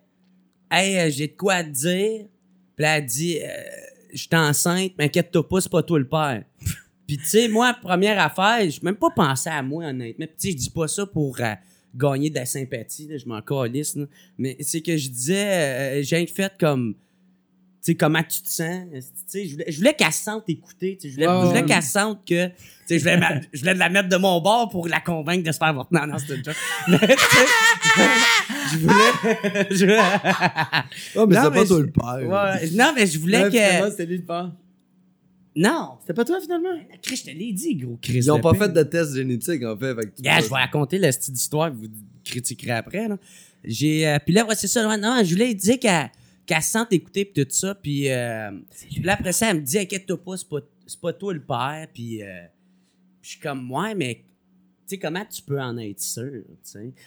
[0.70, 2.26] Hey, euh, j'ai de quoi te dire.
[2.76, 3.46] Puis elle dit, euh,
[4.12, 6.42] je suis enceinte, mais inquiète-toi pas, c'est pas toi le père.
[7.06, 10.26] Puis, tu sais, moi, première affaire, je même pas pensé à moi, honnêtement.
[10.26, 11.54] Puis, tu sais, je dis pas ça pour euh,
[11.96, 14.04] gagner de la sympathie, là, je m'en calisse, là.
[14.38, 18.84] Mais c'est que je disais, euh, j'ai fait comme, tu sais, comment tu te sens.
[18.92, 21.82] Tu sais, je voulais, je voulais qu'elle se sente sais, je voulais, je voulais qu'elle
[21.82, 22.52] sente que, tu
[22.86, 25.52] sais, je voulais, ma- je voulais la mettre de mon bord pour la convaincre de
[25.52, 25.94] se faire avorter.
[25.96, 26.56] Non, non, c'était une joke.
[28.72, 30.00] Je voulais, je voulais-
[31.14, 32.28] Oh, mais Non, c'est pas toi le père.
[32.28, 34.50] Ouais, non, mais je voulais Ouais, que, c'était lui le père.
[35.56, 35.96] Non.
[36.00, 36.78] C'était pas toi, finalement?
[37.02, 38.18] Chris, je te l'ai dit, gros Chris.
[38.18, 39.94] Ils ont pas fait de test génétique, en fait.
[39.94, 41.88] que Yeah, je vais raconter la petite histoire, vous
[42.24, 43.08] critiquerez après.
[43.08, 43.16] Là.
[43.64, 44.86] J'ai, euh, puis là, ouais, c'est ça.
[44.86, 46.10] ouais, non, je voulais dire qu'elle,
[46.44, 47.74] qu'elle se sente écouter puis tout ça.
[47.74, 48.50] Puis, euh,
[48.90, 51.40] puis là, après ça, elle me dit, inquiète-toi pas, c'est pas, c'est pas toi le
[51.40, 51.86] père.
[51.92, 52.26] Puis, euh,
[53.20, 54.22] puis je suis comme, ouais, mais
[54.86, 56.42] sais, comment tu peux en être sûr?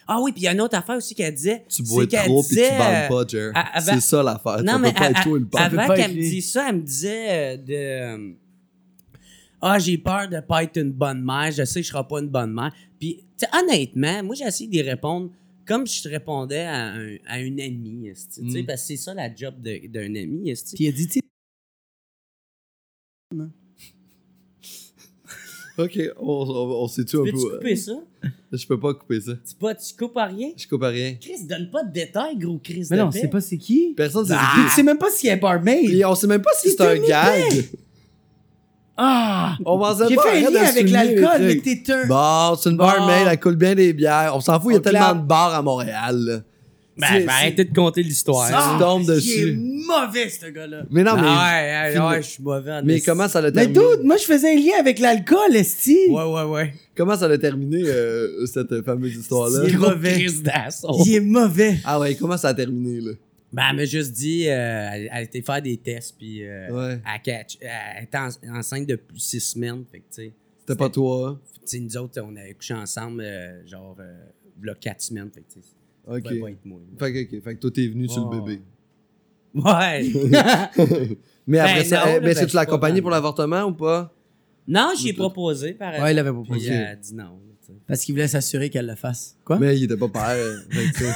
[0.06, 1.64] Ah oui, puis il y a une autre affaire aussi qu'elle disait.
[1.68, 3.52] Tu bois trop puis tu bandes euh, pas, Jer.
[3.80, 4.62] C'est ça l'affaire.
[4.62, 6.82] non, ça mais peut pas être toi le avant qu'elle me dise ça, elle me
[6.82, 7.72] disait euh, de.
[7.74, 8.32] euh,
[9.62, 11.50] Ah, j'ai peur de pas être une bonne mère.
[11.52, 12.72] Je sais que je serai pas une bonne mère.
[12.98, 13.24] Puis,
[13.58, 15.30] honnêtement, moi, j'ai essayé d'y répondre
[15.66, 18.08] comme je répondais à, un- à une amie.
[18.08, 18.66] esti, Tu sais, Mm.
[18.66, 20.52] parce que c'est ça la job d'un ami.
[20.74, 21.20] Puis a dit, tu
[25.84, 27.56] Ok, on, on, on sait-tu un Peux-tu peu.
[27.56, 27.92] couper ça?
[28.52, 29.32] Je peux pas couper ça.
[29.48, 30.48] Tu, pas, tu coupes à rien?
[30.56, 31.14] Je coupe à rien.
[31.20, 32.86] Chris, donne pas de détails, gros Chris.
[32.90, 33.18] Mais de non, paix.
[33.22, 33.94] c'est pas c'est qui?
[33.96, 34.66] Personne sait Ah!
[34.68, 36.04] Tu sais même pas s'il y a un barmaid.
[36.06, 37.64] on sait même pas si C'est un gag.
[38.96, 39.56] Ah!
[39.64, 39.94] On pas.
[39.94, 42.06] fait un lien de avec l'alcool, mais t'es un.
[42.06, 44.32] Bon, c'est une barmaid, elle coule bien des bières.
[44.34, 46.44] On s'en fout, il y a On tellement de bars à Montréal.
[47.00, 47.06] Là.
[47.10, 48.48] Ben, C'est- ben, arrêtez de compter l'histoire.
[48.52, 49.52] Ah, tu tombes Il est
[49.86, 50.84] mauvais, ce gars-là.
[50.90, 51.22] Mais non, mais.
[51.22, 53.96] ouais, ouais, film- ouais, je suis mauvais en Mais comment ça l'a Mais terminé?
[53.96, 55.96] dude, moi, je faisais un lien avec l'alcool, esti.
[56.08, 56.74] Ouais, ouais, ouais.
[56.96, 59.64] Comment ça l'a terminé, euh, cette fameuse histoire-là?
[59.66, 60.26] Il est mauvais.
[61.06, 61.78] Il est mauvais.
[61.84, 63.12] Ah ouais, comment ça a terminé, là?
[63.52, 67.00] Ben, elle m'a juste dit, euh, elle, elle était faire des tests, puis euh, Ouais.
[67.04, 69.82] elle, catch- elle était en- enceinte depuis six semaines.
[69.90, 71.30] Fait que, tu sais, C'était pas toi.
[71.30, 71.40] hein?
[71.54, 74.14] tu sais, nous autres, on avait couché ensemble, euh, genre, euh,
[74.60, 75.30] v'là quatre semaines.
[75.34, 75.74] Fait que, tu sais, ça
[76.10, 76.22] Ok.
[76.22, 76.78] pouvait pas être moi.
[76.98, 77.42] Fait que, ok.
[77.42, 78.42] Fait que toi, t'es venu sur le Oh.
[78.42, 78.60] bébé.
[79.54, 80.10] Ouais.
[81.46, 83.10] Mais après Ben ça, non, eh, là, ben, ben, je tu l'as pas accompagné pour
[83.10, 84.12] l'avortement ou pas?
[84.68, 86.68] non, j'y ai proposé, par Ouais, il avait Puis proposé.
[86.72, 87.40] elle a dit non.
[87.60, 87.78] tu sais.
[87.88, 89.36] Parce qu'il voulait s'assurer qu'elle le fasse.
[89.44, 89.58] Quoi?
[89.58, 90.36] Mais il était pas père.
[90.70, 91.10] fait que, tu sais.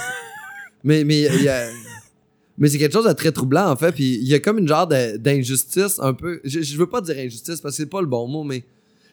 [0.82, 1.68] mais mais il y a-
[2.58, 3.92] mais c'est quelque chose de très troublant en fait.
[3.92, 6.40] Puis il y a comme une genre de- d'injustice un peu.
[6.44, 8.66] Je, je veux pas dire injustice parce que c'est pas le bon mot, mais tu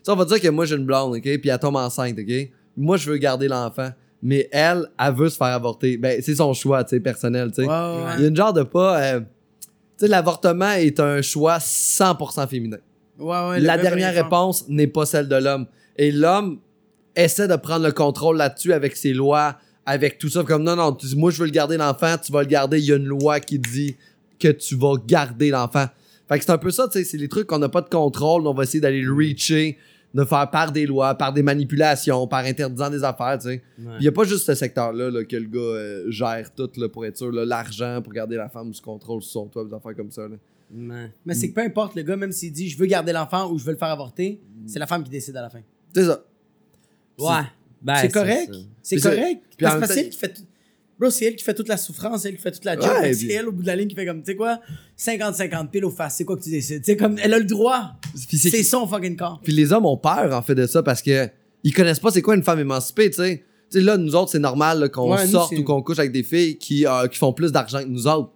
[0.04, 2.50] sais, on va dire que moi j'ai une blonde, ok, puis elle tombe enceinte, ok.
[2.78, 3.89] Moi je veux garder l'enfant,
[4.24, 5.98] mais elle, elle veut se faire avorter.
[5.98, 7.68] Ben c'est son choix, tu sais, personnel, tu sais.
[7.68, 9.02] Ouais, ouais, Il y a une genre de pas.
[9.02, 9.26] euh, tu
[9.98, 12.78] sais, l'avortement est un choix 100% féminin.
[13.20, 13.26] ouais.
[13.28, 15.66] ouais, la dernière réponse n'est pas celle de l'homme.
[15.98, 16.60] Et l'homme
[17.16, 20.44] essaie de prendre le contrôle là-dessus avec ses lois, avec tout ça.
[20.44, 22.80] Comme non, non, tu- moi je veux le garder l'enfant, tu vas le garder.
[22.80, 23.96] Il y a une loi qui dit
[24.40, 25.86] que tu vas garder l'enfant.
[26.30, 27.90] Fait que c'est un peu ça, tu sais, c'est les trucs qu'on n'a pas de
[27.90, 29.78] contrôle, on va essayer d'aller le reacher,
[30.13, 33.63] de faire par des lois, par des manipulations, par interdisant des affaires, tu sais.
[33.80, 33.93] Ouais.
[34.00, 36.89] Il n'y a pas juste ce secteur-là là, que le gars euh, gère tout là,
[36.89, 39.95] pour être sûr, l'argent pour garder la femme sous contrôle sur son toit, des affaires
[39.95, 40.28] comme ça.
[40.28, 40.36] Là.
[40.74, 41.12] Ouais.
[41.26, 43.58] Mais c'est que peu importe, le gars, même s'il dit je veux garder l'enfant ou
[43.58, 45.62] je veux le faire avorter, c'est la femme qui décide à la fin.
[45.93, 46.24] C'est ça.
[47.19, 47.47] Ouais.
[47.82, 48.54] Ben, c'est correct.
[48.82, 49.43] C'est correct.
[49.60, 50.43] c'est elle qui fait tout.
[51.02, 52.84] Bro, c'est elle qui fait toute la souffrance, c'est elle qui fait toute la job.
[53.02, 54.60] Ouais, puis- c'est elle au bout de la ligne qui fait comme, tu sais quoi,
[54.96, 56.98] 50-50 pile au face, c'est quoi que tu décides?
[56.98, 57.94] Comme, elle a le droit.
[58.28, 59.40] C'est- son fucking corps.
[59.44, 61.28] Puis les hommes ont peur, en fait, de ça parce que
[61.64, 63.44] ils connaissent pas c'est quoi une femme émancipée, tu sais.
[63.72, 66.24] Tu sais, là, nous autres, c'est normal qu'on Ouais, sorte ou qu'on couche avec des
[66.24, 68.32] filles qui, euh, qui font plus d'argent que nous autres.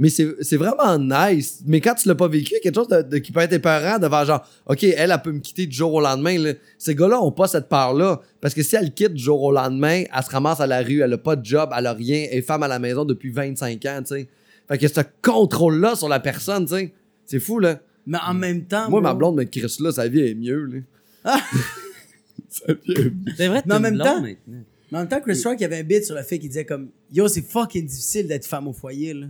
[0.00, 1.60] Mais c'est c'est vraiment nice.
[1.66, 3.40] Mais quand tu l'as pas vécu, il y a quelque chose de, de- qui peut
[3.40, 6.38] être épeurant de faire genre, OK, elle, elle peut me quitter du jour au lendemain.
[6.38, 6.54] Là.
[6.78, 8.20] Ces gars-là ont pas cette peur-là.
[8.40, 11.02] Parce que si elle quitte du jour au lendemain, elle se ramasse à la rue,
[11.02, 13.30] elle a pas de job, elle a rien, elle est femme à la maison depuis
[13.30, 14.28] 25 ans, tu sais.
[14.68, 16.92] Fait que ce contrôle-là sur la personne, tu sais,
[17.26, 17.78] c'est fou, là.
[18.06, 18.88] Mais en même temps.
[18.88, 20.78] Moi, ma blonde me crisse là, sa vie est mieux, là.
[21.24, 21.40] Ah!
[22.48, 23.12] sa vie est mieux.
[23.36, 24.64] C'est vrai, Mais en même blonde temps- maintenant.
[24.92, 26.48] Mais en même temps, Chris Rock, il y avait un bit sur le fait qu'il
[26.48, 29.26] disait comme, yo, c'est fucking difficile d'être femme au foyer, là.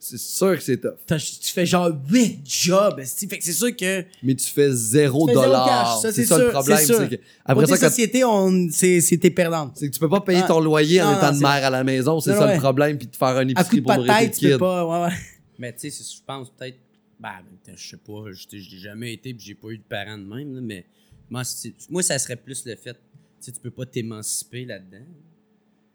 [0.00, 0.94] C'est sûr que c'est tough.
[1.06, 3.26] T'as- Tu fais genre 8 jobs, esti.
[3.26, 4.04] Fait que c'est sûr que.
[4.22, 5.66] Mais tu fais zéro Tu fais zéro dollar.
[5.66, 6.78] cash, ça, C'est c'est ça le sûr, problème.
[6.78, 6.98] c'est sûr.
[6.98, 9.72] c'est que- après Côté ça, quand- société, on, c'est, c'est t'es perdante.
[9.76, 10.46] c'est que tu peux pas payer Ah.
[10.48, 12.20] ton loyer en Non, étant non, de c'est- mère à la maison.
[12.20, 12.54] C'est Non, ça ouais.
[12.54, 12.96] le problème.
[12.98, 14.58] Puis de faire un À coup épicerie de pour nourrir tes tu peux kids.
[14.58, 14.86] pas.
[14.86, 15.16] Ouais, ouais.
[15.58, 16.76] Mais tu sais, c'est- je pense peut-être.
[17.20, 17.30] Ben,
[17.74, 20.16] je sais pas, je t'ai- je l'ai jamais été puis j'ai pas eu de parents
[20.16, 20.84] de même, là, mais
[21.28, 22.92] moi, c'est- moi, ça serait plus le fait.
[22.92, 22.98] Tu
[23.40, 25.04] sais, tu peux pas t'émanciper là-dedans.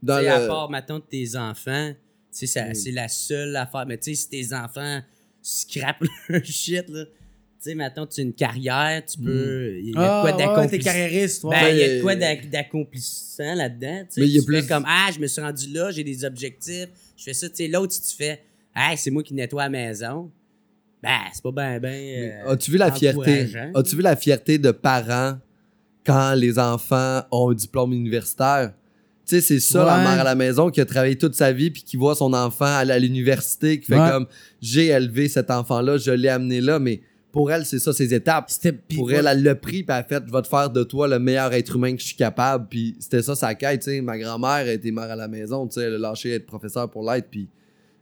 [0.02, 1.94] Dans Tu le- À part, mettons, de tes enfants,
[2.34, 3.86] tu sais, ça- c'est la seule affaire.
[3.88, 5.02] Mais tu sais, si tes enfants
[5.42, 7.12] scrapent leur shit, là, tu
[7.70, 9.78] sais, mettons, tu as une carrière, tu peux.
[9.80, 10.32] Il y a de Ah, quoi
[10.64, 11.50] ouais, t'es carriériste, ouais.
[11.62, 14.04] Ben, il y a de quoi d'ac- d'accomplissant là-dedans.
[14.14, 14.22] tu sais.
[14.46, 17.48] Plus- comme, ah, je me suis rendu là, j'ai des objectifs, je fais ça.
[17.50, 18.42] Tu sais, l'autre, si tu fais,
[18.76, 20.30] ah, c'est moi qui nettoie la maison,
[21.02, 21.90] Ben, c'est pas ben, ben.
[22.48, 23.42] euh, As-tu vu la fierté?
[23.76, 25.38] As-tu vu la fierté de parents
[26.06, 28.74] quand les enfants ont un diplôme universitaire?
[29.26, 31.72] Tu sais, c'est ça, la mère à la maison qui a travaillé toute sa vie
[31.72, 34.10] puis qui voit son enfant aller à l'université, qui fait Ouais.
[34.12, 34.28] comme
[34.62, 38.52] j'ai élevé cet enfant-là, je l'ai amené là, mais pour elle, c'est ça, ses étapes.
[38.96, 41.08] Pour elle, elle l'a pris, puis elle a fait Je vais te faire de toi
[41.08, 42.68] le meilleur être humain que je suis capable.
[42.70, 43.80] Puis c'était ça sa quête.
[43.82, 44.02] tu sais.
[44.02, 47.10] Ma grand-mère était mère à la maison, tu sais, elle a lâché être professeur pour
[47.10, 47.48] l'être, puis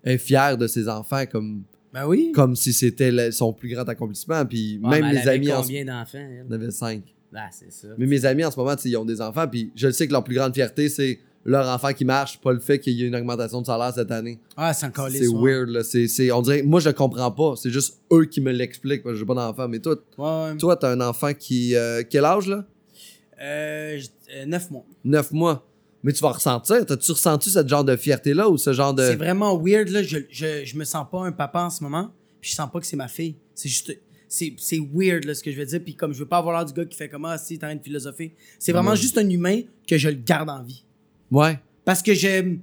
[0.03, 2.31] elle est fière de ses enfants comme, Ben oui.
[2.33, 4.43] comme si c'était son plus grand accomplissement.
[4.45, 6.53] Puis Ouais, même avait amis en d'enfants, elle?
[6.53, 7.03] avait cinq.
[7.51, 7.87] C'est ça.
[7.97, 10.23] Mais mes amis en ce moment, ils ont des enfants, puis je sais que leur
[10.23, 13.15] plus grande fierté, c'est leur enfant qui marche, pas le fait qu'il y ait une
[13.15, 14.37] augmentation de salaire cette année.
[14.57, 15.83] Ah, c'est encore C'est weird, là.
[15.83, 17.55] C'est, c'est- on dirait, moi, je le comprends pas.
[17.55, 19.67] C'est juste eux qui me l'expliquent, parce que j'ai pas d'enfant.
[19.67, 20.57] Mais toi, Ouais, ouais.
[20.57, 21.75] toi, t'as un enfant qui.
[21.75, 22.65] euh, quel âge, là?
[23.41, 24.85] Euh, j- euh, neuf mois.
[25.03, 25.65] Neuf mois.
[26.03, 26.85] Mais tu vas ressentir.
[26.85, 29.03] T'as-tu ressenti ce genre de fierté-là ou ce genre de.
[29.03, 30.03] C'est vraiment weird, là.
[30.03, 32.11] Je, je, je me sens pas un papa en ce moment.
[32.39, 33.35] Puis je sens pas que c'est ma fille.
[33.55, 33.95] C'est juste.
[34.33, 35.81] C'est, c'est weird, là, ce que je veux dire.
[35.83, 37.67] Puis comme je veux pas avoir l'air du gars qui fait comme Ah, si, t'as
[37.67, 38.33] rien de philosopher.
[38.59, 40.85] C'est vraiment juste un humain que je le garde en vie.
[41.29, 41.59] Ouais.
[41.83, 42.55] Parce que je.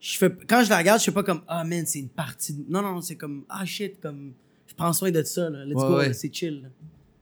[0.00, 2.52] Je fais, quand je la regarde, je fais pas comme Ah, man, c'est une partie.
[2.52, 4.32] de- Non, non, c'est comme Ah, shit, comme.
[4.66, 5.64] Je prends soin de ça, là.
[5.64, 6.12] Let's Ouais, go, ouais.
[6.12, 6.70] c'est chill.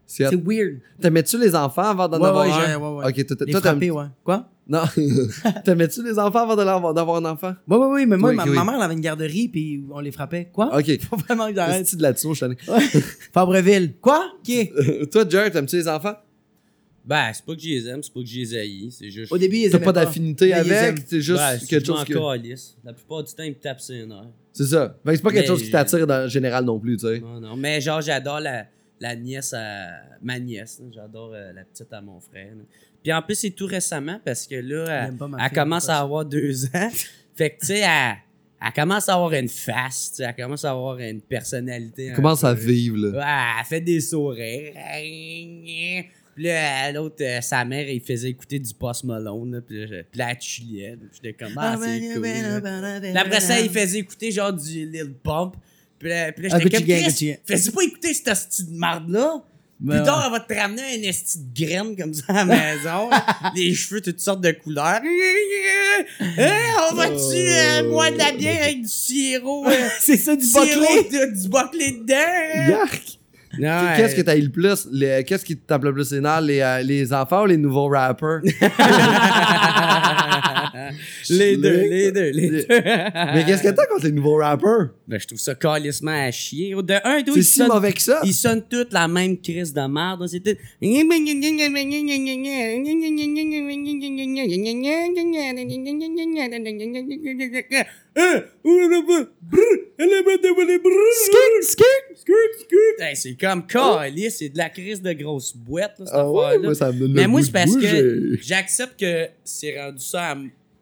[0.04, 0.80] C'est weird.
[1.00, 2.66] T'aimais-tu les enfants avant d'en Ouais, avoir un?
[2.66, 3.22] j'ai- ouais, ouais.
[3.22, 4.04] Ok, toi, frapper, ouais.
[4.24, 4.48] Quoi?
[4.68, 4.82] Non.
[5.64, 6.56] T'aimais-tu les enfants avant
[6.92, 7.54] d'avoir un enfant?
[7.68, 8.50] Ouais, ouais, ouais, mais moi, Oui, ma, oui.
[8.50, 10.48] ma mère, elle avait une garderie, puis on les frappait.
[10.52, 10.76] Quoi?
[10.76, 11.00] Ok.
[11.08, 11.94] Faut vraiment que j'arrête.
[11.94, 12.00] De
[12.34, 13.00] je t'en ai-
[13.32, 13.94] Fabreville.
[14.00, 14.32] Quoi?
[14.42, 14.70] Qui?
[15.12, 16.14] Toi, Jared, t'aimes-tu les enfants?
[17.04, 19.30] Ben, c'est pas que je les aime, c'est pas que je les haïs, c'est juste.
[19.30, 20.98] Au début, ils T'as pas d'affinité avec?
[21.06, 22.14] C'est juste Ben, quelque chose que.
[22.14, 22.76] calisse.
[22.84, 24.26] La plupart du temps, ils me tapent sur les nerfs.
[24.52, 24.96] C'est ça.
[25.04, 27.20] Ben, c'est pas quelque Mais chose qui t'attire dans le général non plus, tu sais.
[27.20, 27.54] Non, non.
[27.56, 28.64] Mais genre, j'adore la,
[29.00, 29.88] la nièce à.
[30.22, 30.80] Ma nièce.
[30.94, 32.54] J'adore euh, la petite à mon frère.
[32.54, 32.62] là.
[33.02, 36.66] Puis en plus, c'est tout récemment parce que là, elle, elle commence à avoir deux
[36.66, 36.90] ans.
[37.36, 38.16] fait que, tu sais, elle,
[38.64, 42.10] elle commence à avoir une face, tu sais, elle commence à avoir une personnalité.
[42.10, 43.18] un Commence à vivre, là.
[43.18, 44.72] Ouais, elle fait des sourires.
[46.34, 49.52] Puis là, l'autre, euh, sa mère, il faisait écouter du Post Malone.
[49.52, 50.96] là, Puis là, puis là, elle chillait.
[50.96, 52.22] Puis j'étais comme, ah, c'est cool.
[52.22, 53.00] là.
[53.00, 55.54] Puis après ça, il faisait écouter genre du Lil Pump.
[55.98, 59.42] Puis là, puis là, Ah, j'étais comme, Chris, fais-tu pas écouter cette hostie de marde-là?
[59.78, 62.44] Ben Plus tard, elle va te ramener un esti de graine comme ça à la
[62.46, 63.10] maison.
[63.54, 65.00] les cheveux, toutes sortes de couleurs.
[65.02, 66.50] Hey,
[66.90, 69.66] on va-tu euh, boire de la bière avec du sirop?
[69.68, 71.08] euh, C'est ça, du boclé.
[71.10, 72.70] de- du boclé dedans?
[72.70, 73.02] Yark!
[73.96, 74.88] Qu'est-ce que t'as eu le plus?
[75.26, 76.40] Qu'est-ce qui te tape le plus les nerfs?
[76.42, 78.40] Les, euh, les enfants ou les nouveaux rappers?
[81.30, 82.64] Les deux, les deux, les deux.
[82.68, 84.90] Mais qu'est-ce que t'as contre les nouveaux rappers?
[85.08, 86.74] Ben, je trouve ça calissement à chier.
[86.74, 88.20] De un, deux, C'est si sonnent- mauvais que ça?
[88.24, 90.26] Ils sonnent toutes la même crise de merde.
[90.28, 90.56] C'est tout...
[102.98, 106.44] Hey, c'est comme calice, c'est de la crise de grosse boîte, là, cette Ah ouais,
[106.46, 106.64] affaire-là.
[106.66, 110.30] moi, ça me donne Mais le moi, c'est parce que j'accepte que c'est rendu ça
[110.30, 110.34] à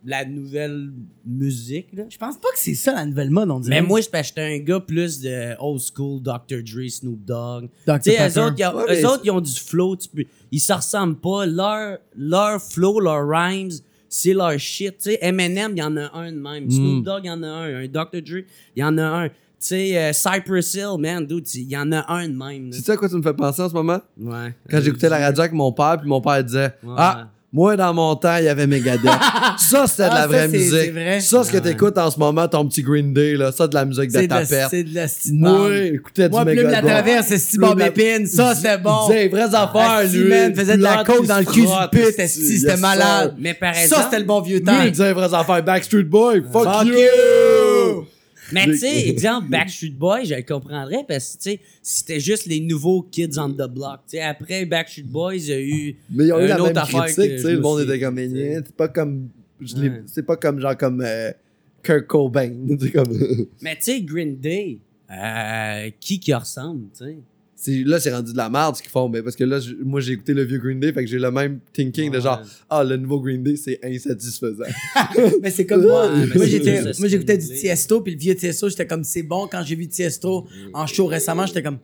[0.04, 0.90] la nouvelle
[1.24, 2.04] musique, là.
[2.08, 3.80] Je pense pas que c'est ça la nouvelle mode, on dirait.
[3.80, 6.62] Mais moi, c'est parce que j'étais un gars plus de old school, Dr.
[6.62, 7.68] Dre, Snoop Dogg.
[7.86, 8.00] Dr.
[8.02, 9.96] Tu sais, eux autres, ils ont, Ouais, eux mais autres, ils ont du flow.
[9.96, 11.46] Tu peux, ils se ressemblent pas.
[11.46, 13.70] Leur, leur flow, leur rhymes,
[14.08, 14.96] c'est leur shit.
[14.98, 16.70] Tu sais, Eminem, il y en a un de même.
[16.70, 17.84] Snoop Dogg, il y en a un.
[17.84, 18.20] Un Dr.
[18.22, 18.44] Dre,
[18.76, 19.28] il y en a un.
[19.28, 19.34] Tu
[19.70, 22.70] sais, euh, Cypress Hill, man, dude, il y en a un de même.
[22.72, 24.00] sais à quoi tu me fais penser en ce moment?
[24.20, 24.54] Ouais.
[24.68, 26.94] Quand j'écoutais la radio avec mon père, puis mon père disait Ouais.
[26.98, 29.00] Ah, moi, dans mon temps, il y avait Megadeth.
[29.58, 30.70] ça, c'était de Ah, la ça, vraie c'est- musique.
[30.72, 31.20] c'est vrai.
[31.20, 31.62] Ça, ce que Ouais.
[31.62, 34.26] t'écoutes en ce moment, ton petit Green Day, là, ça, de la musique de c'est
[34.26, 34.66] de, la, tapette.
[34.70, 36.90] c'est de la style Moi, écoutais du Moi, Plume la Megadeth.
[36.90, 38.26] traverse, c'est Steve Bob la- Épine.
[38.26, 39.08] Ça, Il- c'était bon.
[39.08, 40.28] Il les vraies affaires, Asti, lui.
[40.28, 43.34] man, faisait de la coke dans le il cul du pute, c'était malade.
[43.38, 44.02] Mais par Ça, exemple.
[44.04, 44.82] c'était le bon vieux Lui, temps.
[44.84, 45.62] il disait vraies affaires.
[45.62, 46.94] Backstreet Boy, Fuck you!
[48.54, 52.46] Mais tu sais, exemple, Backstreet Boys, je le comprendrais parce que, tu sais, c'était juste
[52.46, 54.00] les nouveaux kids on the block.
[54.08, 55.96] Tu sais, après Backstreet Boys, il y a eu.
[56.10, 57.52] Mais ils ont eu la même critique, que tu sais.
[57.52, 59.28] Le monde était comme, c'est pas comme,
[59.60, 60.02] Ouais.
[60.06, 61.30] c'est pas comme genre comme euh,
[61.82, 62.52] Kurt Cobain.
[62.94, 63.18] Comme,
[63.62, 64.78] Mais tu sais, Green Day,
[65.10, 67.16] euh, qui qui ressemble, tu sais?
[67.66, 69.08] Là, c'est rendu de la merde ce qu'ils font.
[69.08, 71.18] Mais parce que là, je- moi, j'ai écouté le vieux Green Day, fait que j'ai
[71.18, 74.64] le même thinking de genre, ah, le nouveau Green Day, c'est insatisfaisant.
[75.42, 76.08] Mais c'est comme moi.
[77.00, 77.48] Moi, j'écoutais du.
[77.48, 79.48] Tiesto, puis le vieux Tiesto, j'étais comme, c'est bon.
[79.50, 81.78] Quand j'ai vu Tiesto en show récemment, j'étais comme,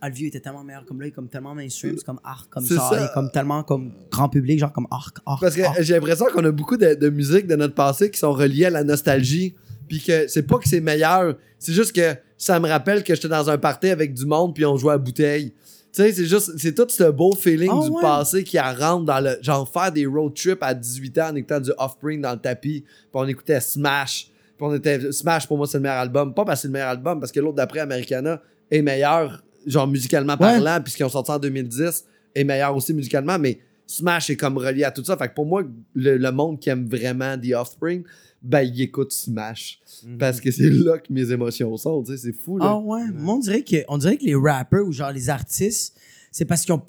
[0.00, 2.18] ah, le vieux était tellement meilleur comme là, il est comme tellement mainstream, c'est comme
[2.24, 3.00] arc, comme ça, ça.
[3.00, 5.40] il est comme tellement comme grand public, genre comme arc, arc.
[5.40, 8.32] Parce que j'ai l'impression qu'on a beaucoup de, de musique de notre passé qui sont
[8.32, 9.54] reliées à la nostalgie.
[9.92, 13.28] Puis que c'est pas que c'est meilleur, c'est juste que ça me rappelle que j'étais
[13.28, 15.50] dans un party avec du monde puis on jouait à bouteille.
[15.50, 18.00] Tu sais, c'est juste, c'est tout ce beau feeling Ah du ouais.
[18.00, 19.36] passé qui rentre dans le.
[19.42, 22.80] Genre faire des road trips à 18 ans en écoutant du Offspring dans le tapis.
[22.80, 24.30] Puis on écoutait Smash.
[24.56, 25.12] Puis on était.
[25.12, 26.32] Smash pour moi c'est le meilleur album.
[26.32, 29.86] Pas parce que c'est le meilleur album, parce que l'autre d'après, Americana, est meilleur, genre
[29.86, 34.30] musicalement parlant, puis ce qu'ils ont sorti en 2010 est meilleur aussi musicalement, mais Smash
[34.30, 35.18] est comme relié à tout ça.
[35.18, 35.62] Fait que pour moi,
[35.94, 38.04] le, le monde qui aime vraiment The Offspring,
[38.42, 39.80] ben, il écoute Smash.
[40.04, 40.18] Mhm.
[40.18, 42.66] Parce que c'est là que mes émotions sont, tu sais, c'est fou, là.
[42.70, 45.96] Ah ouais, moi on dirait que on dirait que les rappers ou genre les artistes,
[46.30, 46.82] c'est parce qu'ils ont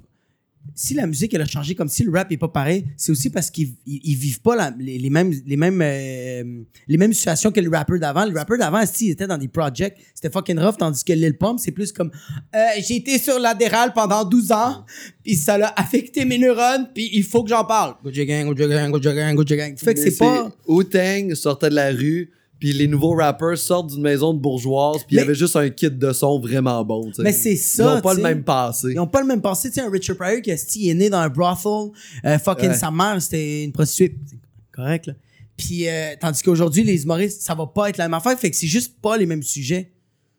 [0.75, 3.29] si la musique elle a changé comme si le rap est pas pareil, c'est aussi
[3.29, 7.51] parce qu'ils ils, vivent pas la- les, les mêmes les mêmes euh, les mêmes situations
[7.51, 8.25] que les rappers d'avant.
[8.25, 11.37] Les rappers d'avant, si ils étaient dans des projects, c'était fucking rough tandis que Lil
[11.37, 12.11] Pump, c'est plus comme
[12.55, 14.85] euh, j'ai été sur l'adéral pendant 12 ans,
[15.23, 17.95] puis ça l'a affecté mes neurones, puis il faut que j'en parle.
[18.03, 19.77] Gucci gang, Gucci gang, Gucci gang, Gucci gang.
[19.77, 22.31] Fait que c'est pas Wu-Tang sortait de la rue,
[22.63, 25.69] puis les nouveaux rappers sortent d'une maison de bourgeoise, puis il y avait juste un
[25.69, 27.11] kit de son vraiment bon.
[27.19, 28.87] Mais c'est ça, Ils ont pas le même passé.
[28.93, 29.67] Ils ont pas le même passé.
[29.67, 31.91] Tu sais, un Richard Pryor qui esti, est né dans un brothel.
[32.23, 32.75] euh, fucking Ouais.
[32.75, 34.15] sa mère, c'était une prostituée.
[34.29, 34.37] C'est
[34.71, 35.13] correct, là.
[35.57, 38.39] Puis, euh, tandis qu'aujourd'hui, les humoristes, ça va pas être la même affaire.
[38.39, 39.91] Fait que c'est juste pas les mêmes sujets.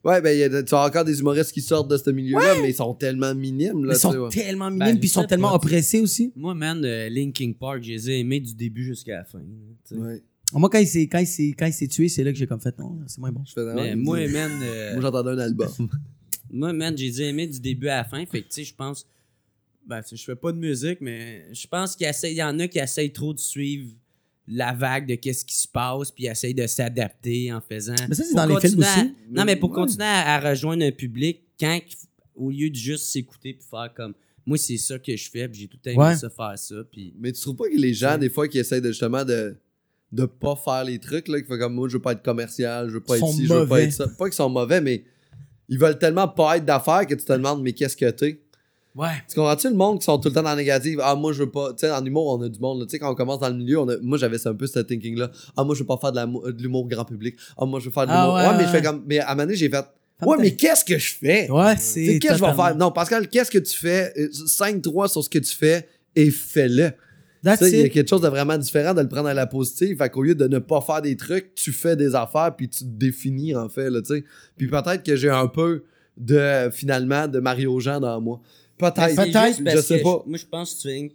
[0.02, 2.54] Ouais, ben, il y a, tu as encore des humoristes qui sortent de ce milieu-là,
[2.62, 4.30] mais ils sont tellement minimes, là, Ils sont ouais.
[4.30, 6.32] tellement Ben, minimes, puis ils sont tellement moi, oppressés aussi.
[6.36, 9.40] Moi, man, euh, Linkin Park, je les ai aimés du début jusqu'à la fin.
[9.40, 9.44] là,
[9.86, 10.00] tu sais.
[10.00, 10.22] Ouais.
[10.54, 12.46] Moi, quand il s'est, quand il s'est, quand il s'est tué, c'est là que j'ai
[12.46, 13.42] comme fait, non, c'est moins bon.
[13.46, 15.68] Je fais, Mais moi, moi, man, euh, j'entendais un album.
[16.50, 18.24] moi, man, j'ai aimé du début à la fin.
[18.26, 19.06] Fait que, tu sais, je pense.
[19.86, 22.68] Ben, tu sais, je fais pas de musique, mais je pense qu'il y en a
[22.68, 23.90] qui essayent trop de suivre
[24.46, 27.94] la vague de qu'est-ce qui se passe, puis essayent de s'adapter en faisant.
[28.08, 29.12] Mais ça, c'est dans les films à- aussi.
[29.30, 29.76] Non, mais pour Ouais.
[29.76, 31.80] continuer à, à rejoindre un public, quand,
[32.34, 34.14] au lieu de juste s'écouter puis faire comme.
[34.46, 36.16] Moi, c'est ça que je fais, puis j'ai tout aimé Ouais.
[36.16, 36.74] ça, faire ça.
[36.92, 37.14] Puis.
[37.18, 38.18] Mais tu trouves pas que les gens, Ouais.
[38.18, 39.56] des fois, qui essayent de, justement de
[40.14, 42.88] de pas faire les trucs, là, qui font comme moi, je veux pas être commercial,
[42.88, 44.06] je veux pas être ci, je veux pas être ça.
[44.08, 45.04] Pas qu'ils sont mauvais, mais
[45.68, 48.40] ils veulent tellement pas être d'affaires que tu te demandes, mais qu'est-ce que t'es?
[48.94, 49.08] Ouais.
[49.28, 51.00] Tu comprends-tu le monde qui sont tout le temps dans la négative?
[51.02, 51.72] Ah, moi, je veux pas.
[51.72, 52.78] Tu sais, en humour, on a du monde.
[52.78, 52.84] là.
[52.86, 54.78] Tu sais, quand on commence dans le milieu, on a- moi, j'avais un peu ce
[54.78, 55.32] thinking-là.
[55.56, 57.34] Ah, moi, je veux pas faire de l'amo- de l'humour grand public.
[57.58, 58.34] Ah, moi, je veux faire de Ah, l'humour.
[58.36, 58.72] ouais, ouais, mais je ouais.
[58.78, 59.02] fais comme.
[59.08, 59.84] Mais à donné, j'ai fait.
[60.22, 61.50] Ouais, mais qu'est-ce que je fais?
[61.50, 62.20] Ouais, c'est.
[62.20, 62.76] Qu'est-ce que je vais faire?
[62.76, 64.12] Non, Pascal, qu'est-ce que tu fais?
[64.16, 66.92] Euh, 5-3 sur ce que tu fais et fais-le.
[67.44, 69.98] That's Il y a quelque chose de vraiment différent de le prendre à la positive.
[69.98, 72.84] Fait qu'au lieu de ne pas faire des trucs, tu fais des affaires puis tu
[72.84, 73.90] te définis en fait.
[73.90, 74.24] Là, tu sais.
[74.56, 75.84] puis peut-être que j'ai un peu
[76.16, 78.40] de finalement de Mario Jean dans moi.
[78.78, 79.10] Peut-être.
[79.10, 80.22] C'est peut-être, je sais que pas.
[80.26, 81.12] Moi, je pense que tu fais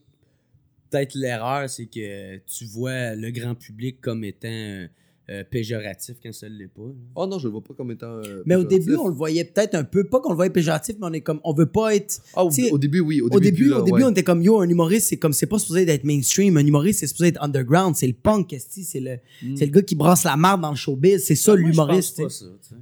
[0.90, 4.88] peut-être l'erreur, c'est que tu vois le grand public comme étant
[5.30, 6.82] euh, péjoratif quand ça ne l'est pas.
[7.16, 8.08] Oh non, je le vois pas comme étant.
[8.26, 10.96] euh, Mais au début, on le voyait peut-être un peu, pas qu'on le voyait péjoratif,
[11.00, 12.20] mais on est comme, on veut pas être.
[12.36, 13.22] Ah, au, au début, oui.
[13.22, 14.04] Au, Au début, plus, là, au début ouais.
[14.06, 16.58] on était comme yo, un humoriste, c'est comme c'est pas supposé d'être mainstream.
[16.58, 17.96] Un humoriste, c'est supposé être underground.
[17.96, 19.56] C'est le punk, c'est le, Mm.
[19.56, 21.24] c'est le gars qui brasse la marde dans le showbiz.
[21.24, 22.22] C'est ça je l'humoriste.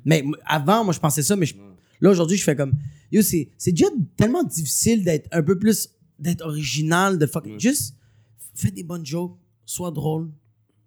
[0.05, 1.55] Mais avant, moi, je pensais ça, mais je-
[1.99, 2.71] là aujourd'hui, je fais comme
[3.11, 7.45] yo, c'est c'est déjà tellement difficile d'être un peu plus d'être original, de fuck.
[7.45, 7.55] Ouais.
[7.59, 7.95] Juste
[8.55, 10.29] fais des bonnes jokes, sois drôle,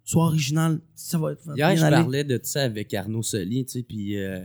[0.03, 0.79] sois original.
[0.95, 1.33] Ça va.
[1.45, 1.95] va Hier, je aller.
[1.95, 4.43] parlais de ça avec Arnaud Soli, tu sais, puis, euh,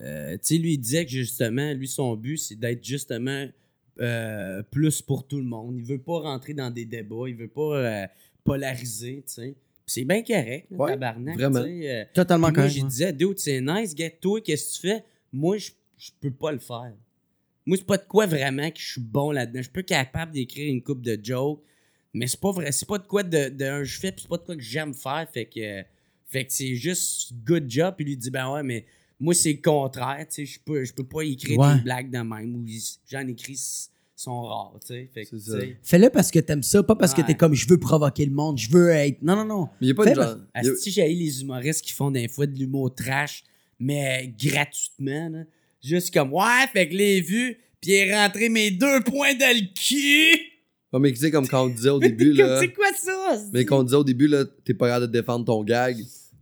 [0.00, 3.46] euh, tu sais, lui, il disait que justement, lui, son but, c'est d'être justement
[4.00, 5.76] euh, plus pour tout le monde.
[5.78, 8.06] Il veut pas rentrer dans des débats, il veut pas euh,
[8.44, 9.54] polariser, tu sais.
[9.88, 11.60] C'est bien correct, le Ouais, tabarnak, vraiment.
[11.64, 12.74] euh, Totalement Puis moi, correct.
[12.74, 15.04] j'ai disais, dude, c'est nice, gars, toi, qu'est-ce que tu fais?
[15.32, 16.92] Moi, je, je peux pas le faire.
[17.64, 19.58] Moi, c'est pas de quoi vraiment que je suis bon là-dedans.
[19.58, 21.62] Je suis pas capable d'écrire une coupe de jokes,
[22.16, 22.72] mais c'est pas vrai.
[22.72, 24.62] C'est pas de quoi de, de un je fais, puis c'est pas de quoi que
[24.62, 25.26] j'aime faire.
[25.32, 25.82] Fait que,
[26.26, 27.94] fait que c'est juste good job.
[27.96, 28.84] Puis lui dit, ben ouais, mais
[29.20, 30.26] moi, c'est le contraire.
[30.28, 31.74] Tu sais, je peux, je peux pas écrire Ouais.
[31.76, 32.54] des blagues de même.
[32.56, 32.64] Ou
[33.10, 33.58] j'en écris,
[34.16, 34.74] sont rares.
[34.80, 35.58] Tu sais, fait que, ça.
[35.82, 38.58] Fais-le parce que t'aimes ça, pas parce que t'es comme je veux provoquer le monde,
[38.58, 39.20] je veux être.
[39.22, 39.68] Non, non, non.
[39.80, 40.36] Mais il n'y a pas Fais de genre.
[40.54, 43.44] parce- il y a- Si j'ai les humoristes qui font des fois de l'humour trash,
[43.78, 45.44] mais gratuitement, là.
[45.84, 49.54] Juste comme, ouais, fait que les vues, puis il est rentré mes deux points dans
[49.54, 50.40] le cul.
[50.92, 52.60] Mais tu sais, comme quand on disait au début, là.
[52.60, 53.38] C'est quoi ça?
[53.52, 55.96] Mais quand on disait au début, là, t'es pas capable de défendre ton gag,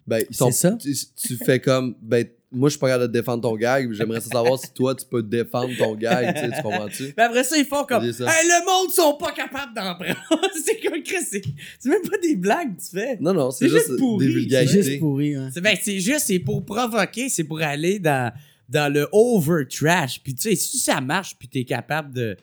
[0.06, 0.72] ben, ils sont, ça.
[0.72, 3.96] Tu, tu fais comme, ben, moi, je suis pas capable de défendre ton gag, mais
[3.96, 7.14] j'aimerais savoir si toi, tu peux défendre ton gag, tu sais, tu comprends-tu?
[7.16, 8.04] Mais après ça, ils font comme.
[8.04, 10.14] Hey, le monde sont pas capables d'en prendre.
[10.64, 11.42] c'est comme, Chris, c'est
[11.80, 13.16] c'est même pas des blagues tu fais.
[13.20, 15.34] Non, non, c'est C'est juste, juste pourri, des C'est juste pourri.
[15.34, 15.50] hein.
[15.52, 18.32] C'est ben, c'est juste, c'est pour provoquer, c'est pour aller dans,
[18.68, 20.20] dans le over trash.
[20.22, 22.36] Puis tu sais, si ça marche, puis t'es capable de,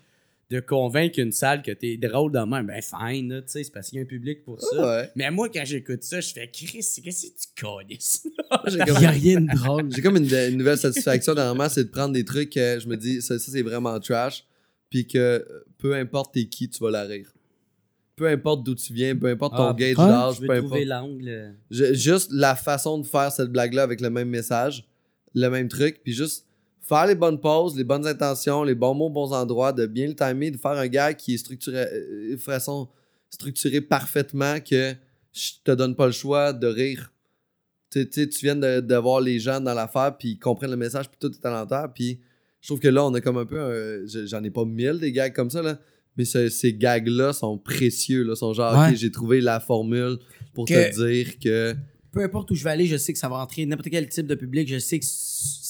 [0.52, 3.72] de convaincre une salle que t'es drôle de même, ben fine, là, tu sais, c'est
[3.72, 4.68] parce qu'il y a un public pour ça.
[4.80, 5.10] Ah ouais.
[5.16, 7.98] Mais moi, quand j'écoute ça, je fais Chris, qu'est-ce que tu connais?
[8.78, 9.90] Il comme, y a rien de drôle.
[9.96, 12.98] j'ai comme une, une nouvelle satisfaction dernièrement, c'est de prendre des trucs que je me
[12.98, 14.46] dis, ça, ça, c'est vraiment trash,
[14.90, 17.32] puis que euh, peu importe t'es qui, tu vas la rire.
[18.18, 20.82] Peu importe d'où tu viens, peu importe ton Ah, d'âge, Je veux peu importe.
[20.84, 21.56] l'angle.
[21.72, 24.86] Je- juste la façon de faire cette blague-là avec le même message,
[25.34, 26.46] le même truc, puis juste
[26.94, 30.16] faire les bonnes pauses, les bonnes intentions, les bons mots, bons endroits, de bien le
[30.16, 32.90] timer, de faire un gag qui est structuré euh, de façon
[33.30, 34.94] structurée parfaitement que
[35.32, 37.14] je te donne pas le choix de rire.
[37.92, 40.78] Tu tu tu viens de, de voir les gens dans l'affaire, puis ils comprennent le
[40.78, 42.20] message, puis tout est talentueux, puis
[42.64, 44.06] Je trouve que là, on a comme un peu.
[44.26, 45.80] J'en ai pas mille des gags comme ça, là.
[46.16, 48.36] Mais ce- ces gags-là sont précieux, là.
[48.36, 48.90] Sont genre, Ouais.
[48.92, 50.18] ok, j'ai trouvé la formule
[50.54, 51.74] pour Que- te dire que.
[52.12, 54.28] Peu importe où je vais aller, je sais que ça va entrer n'importe quel type
[54.28, 54.68] de public.
[54.68, 55.06] Je sais que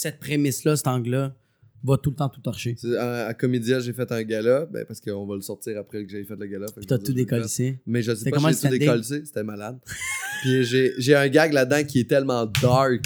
[0.02, 1.36] cette prémisse-là, cet angle-là,
[1.84, 2.76] va tout le temps tout torcher.
[2.98, 6.10] À, à Comédia, j'ai fait un gala, ben, parce qu'on va le sortir après que
[6.10, 6.66] j'ai fait le gala.
[6.76, 7.80] Puis t'as tout décollissé.
[7.86, 9.78] Mais je sais pas comment si j'ai tout décollé, c'était malade.
[10.42, 13.06] Puis j'ai j'ai un gag là-dedans qui est tellement dark,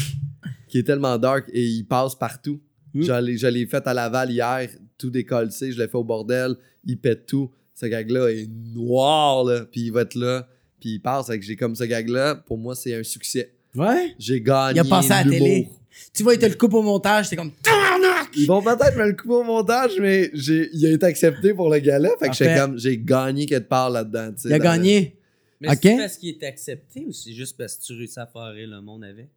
[0.69, 2.61] qui est tellement dark et il passe partout.
[2.93, 3.01] Mm.
[3.03, 7.25] Je l'ai- fait à Laval hier, tout décollé, je l'ai fait au bordel, il pète
[7.25, 7.51] tout.
[7.73, 10.47] Ce gag-là est noir, là, puis il va être là,
[10.79, 11.27] puis il passe.
[11.27, 13.51] Que j'ai comme ce gag-là, pour moi, c'est un succès.
[13.75, 14.15] Ouais?
[14.17, 15.67] J'ai gagné Il a passé à la télé.
[16.13, 18.29] Tu vois, il te le coupe au montage, c'est comme Tabarnak!
[18.35, 21.69] Ils vont peut-être me le couper au montage, mais j'ai- il a été accepté pour
[21.69, 22.09] le gala.
[22.19, 24.31] Fait que j'ai comme j'ai gagné quelque part là-dedans.
[24.33, 25.17] tu sais, Il a dans le- gagné.
[25.61, 25.77] Mais Ok.
[25.83, 28.67] c'est parce qu'il est accepté ou c'est juste parce que tu réussis à faire rire
[28.69, 29.29] le monde avec?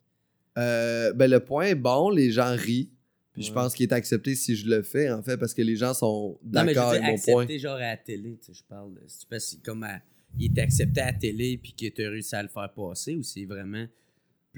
[0.57, 2.91] Euh, ben le point est bon, les gens rient.
[3.33, 3.55] Puis je Ouais.
[3.55, 6.39] pense qu'il est accepté si je le fais, en fait, parce que les gens sont
[6.43, 7.43] Non, mais je d'accord veux avec dire, mon point.
[7.45, 9.01] accepté genre à la télé, tu sais, je parle de...
[9.07, 10.01] C'est parce que comme à-
[10.39, 13.15] il est accepté à la télé puis que tu as réussi à le faire passer
[13.15, 13.87] ou c'est vraiment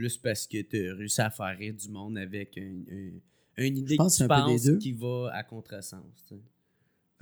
[0.00, 3.76] plus parce que tu as réussi à faire rire du monde avec un- un- une
[3.76, 4.78] idée pense que tu penses deux.
[4.78, 6.00] qui va à contresens.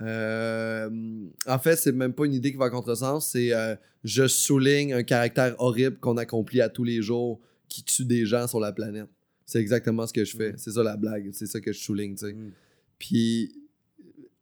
[0.01, 0.89] Euh,
[1.45, 3.75] en fait, c'est même pas une idée qui va à contresens, c'est euh,
[4.05, 8.47] je souligne un caractère horrible qu'on accomplit à tous les jours qui tue des gens
[8.47, 9.09] sur la planète.
[9.45, 10.53] C'est exactement ce que je fais.
[10.53, 10.57] Mm.
[10.57, 11.29] C'est ça la blague.
[11.33, 12.13] C'est ça que je souligne.
[12.13, 12.51] Mm.
[12.97, 13.51] Puis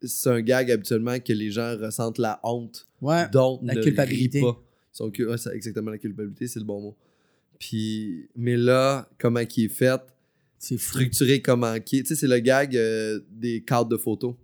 [0.03, 3.27] c'est un gag habituellement que les gens ressentent la honte Ouais.
[3.31, 4.41] dont la ne culpabilité.
[4.41, 4.61] rient pas.
[4.93, 6.97] Ils sont ouais, exactement la culpabilité, c'est le bon mot.
[7.59, 10.01] Puis, mais là, comment qui est fait,
[10.59, 12.03] C'est structuré comment qui est.
[12.03, 14.35] Tu sais, c'est le gag euh, des cadres de photos.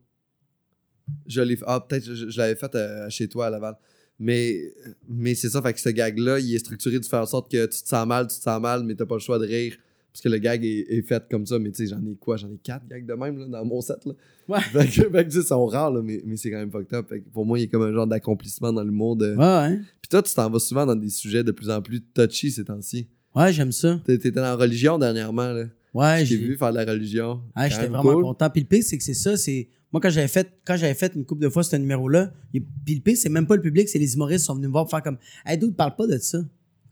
[1.27, 3.75] Je l'ai ah, peut-être je, je l'avais fait euh, chez toi à Laval.
[4.19, 4.73] Mais,
[5.07, 7.65] mais c'est ça, fait que ce gag-là, il est structuré de faire en sorte que
[7.65, 9.75] tu te sens mal, tu te sens mal, mais t'as pas le choix de rire.
[10.13, 12.37] Parce que le gag est, est fait comme ça, mais tu sais, j'en ai quoi?
[12.37, 13.97] J'en ai quatre gags de même là, dans mon set.
[14.05, 14.13] Là.
[14.47, 14.59] Ouais.
[14.71, 16.69] Fait que, fait que, tu sais, ils sont rares, là, mais, mais c'est quand même
[16.69, 17.07] fucked up.
[17.09, 19.15] Fait que pour moi, il y a comme un genre d'accomplissement dans l'humour.
[19.15, 19.33] De...
[19.35, 19.79] Ouais, ouais.
[20.01, 22.63] Puis toi, tu t'en vas souvent dans des sujets de plus en plus touchy ces
[22.65, 23.07] temps-ci.
[23.35, 23.99] Ouais, j'aime ça.
[24.05, 25.65] T'é- T'étais dans la religion dernièrement, là.
[25.95, 27.41] Ouais, j'ai vu faire de la religion.
[27.55, 28.23] Ah, Quand j'étais vraiment cool.
[28.23, 28.49] content.
[28.49, 29.35] Puis le pire, c'est que c'est ça.
[29.37, 32.31] C'est moi quand j'avais fait quand j'avais fait une couple de fois ce numéro-là.
[32.53, 34.67] il- Puis le pire, c'est même pas le public, c'est les humoristes qui sont venus
[34.67, 36.39] me voir pour faire comme, hey, dude, parle pas de ça.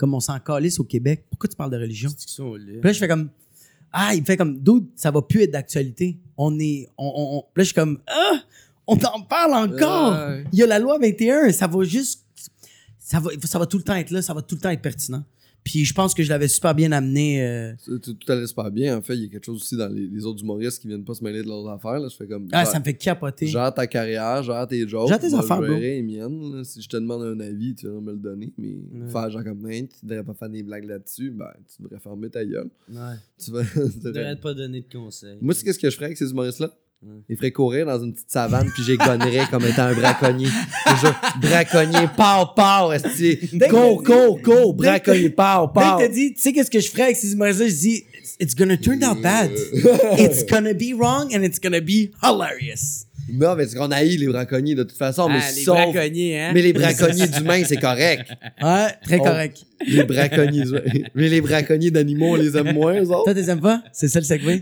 [0.01, 1.25] Comme on s'en calisse au Québec.
[1.29, 2.09] Pourquoi tu parles de religion?
[2.81, 3.29] Puis là, je fais comme,
[3.93, 6.17] ah, il me fait comme, dude, ça va plus être d'actualité.
[6.35, 8.41] On est, on, on, on- Puis là, je suis comme, ah,
[8.87, 10.13] on en parle encore.
[10.27, 10.43] Ouais.
[10.51, 12.23] Il y a la loi 21, ça va juste,
[12.97, 14.81] ça va, ça va tout le temps être là, ça va tout le temps être
[14.81, 15.23] pertinent.
[15.63, 17.43] Puis je pense que je l'avais super bien amené.
[17.45, 18.97] euh, Tout, tout, allait super bien.
[18.97, 21.03] En fait, il y a quelque chose aussi dans les, les autres humoristes qui viennent
[21.05, 21.99] pas se mêler de leurs affaires.
[21.99, 22.07] Là.
[22.09, 22.47] Je fais comme.
[22.51, 23.45] Ah, ça me fait capoter.
[23.47, 25.07] Gère ta carrière, gère tes jokes.
[25.07, 25.67] Gère tes affaires, bro.
[25.67, 26.55] verrai les miennes.
[26.57, 26.63] là.
[26.63, 28.51] Si je te demande un avis, tu vas me le donner.
[28.57, 29.07] Mais Ouais.
[29.11, 32.29] faire genre comme Hey, tu devrais pas faire des blagues là-dessus, ben, tu devrais fermer
[32.29, 32.69] ta gueule.
[32.89, 32.97] Ouais.
[33.43, 35.37] Tu vas- tu Tu devrais- devrais pas donner de conseils.
[35.41, 36.71] Moi, c'est qu'est-ce que je ferais avec ces humoristes-là?
[37.03, 37.21] Ouais.
[37.29, 40.49] Ils feraient courir dans une petite savane, puis j'ai gonnerais comme étant un braconnier.
[40.85, 43.39] Toujours, braconnier, pow, pow, esti.
[43.53, 45.97] Dès que Cours, cours, cours, dès braconnier, pow, Dès pow.
[45.97, 48.03] que t'as dit, tu sais qu'est-ce que je ferais avec ces humoristes-là, je dis,
[48.39, 49.49] it's gonna turn out bad.
[50.19, 53.07] It's gonna be wrong and it's gonna be hilarious.
[53.31, 56.39] Non, mais c'est qu'on haït les braconniers de toute façon, mais Ah, les sauf- braconniers,
[56.39, 56.51] hein?
[56.53, 58.29] Mais les braconniers d'humains, c'est correct.
[58.61, 59.65] Ouais, très correct.
[59.87, 60.63] Les braconniers,
[61.15, 63.25] mais les braconniers d'animaux, on les aime moins, eux autres.
[63.25, 63.83] Toi, t'es aimes pas?
[63.91, 64.61] C'est ça le segway?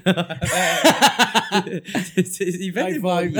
[2.17, 3.31] Il fait des bons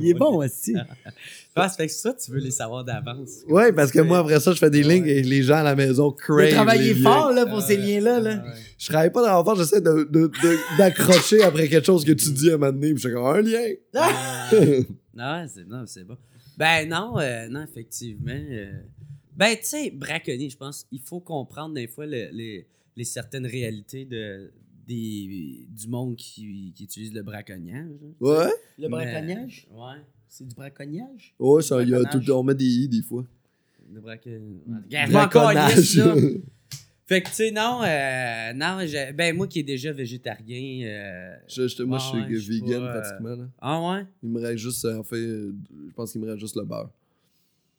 [0.00, 0.74] il est bon aussi.
[1.58, 3.42] Ah, ça fait que ça, tu veux les savoir d'avance.
[3.48, 5.74] Ouais, parce que moi, après ça, je fais des lignes et les gens à la
[5.74, 6.76] maison crave.
[6.78, 8.44] les fort, là, pour ces liens-là, là.
[8.78, 12.30] Je travaille pas dans l'enfant, j'essaie de, de, de- d'accrocher après quelque chose que tu
[12.30, 13.68] dis à un moment donné, puis je fais comme un lien.
[13.94, 14.50] Ah!
[15.14, 16.16] non, c'est, non, c'est bon.
[16.58, 18.32] Ben non, euh, non, effectivement.
[18.32, 18.72] euh,
[19.34, 23.46] ben, tu sais, braconnier, je pense, il faut comprendre des fois le- les, les certaines
[23.46, 24.50] réalités de,
[24.86, 27.90] des, du monde qui, qui utilise le braconnage.
[28.20, 28.46] Ouais?
[28.78, 29.66] Le Mais- braconniage?
[29.70, 30.00] Ouais.
[30.28, 31.34] C'est du braconniage?
[31.38, 32.26] Ouais, ça, il y a Braconnage?
[32.26, 33.24] tout, on met des i des fois.
[33.92, 34.28] Le braque...
[35.10, 36.00] Braconnage.
[37.06, 40.84] Fait que, tu sais, non, euh, non, j'ai- ben, moi qui est déjà végétarien.
[40.88, 43.36] euh, Je, je- moi, Ouais, je suis vegan pas, euh, pratiquement.
[43.36, 43.48] Là.
[43.60, 44.06] Ah ouais?
[44.24, 45.54] Il me reste juste, euh, en fait, euh,
[45.88, 46.90] je pense qu'il me reste juste le beurre.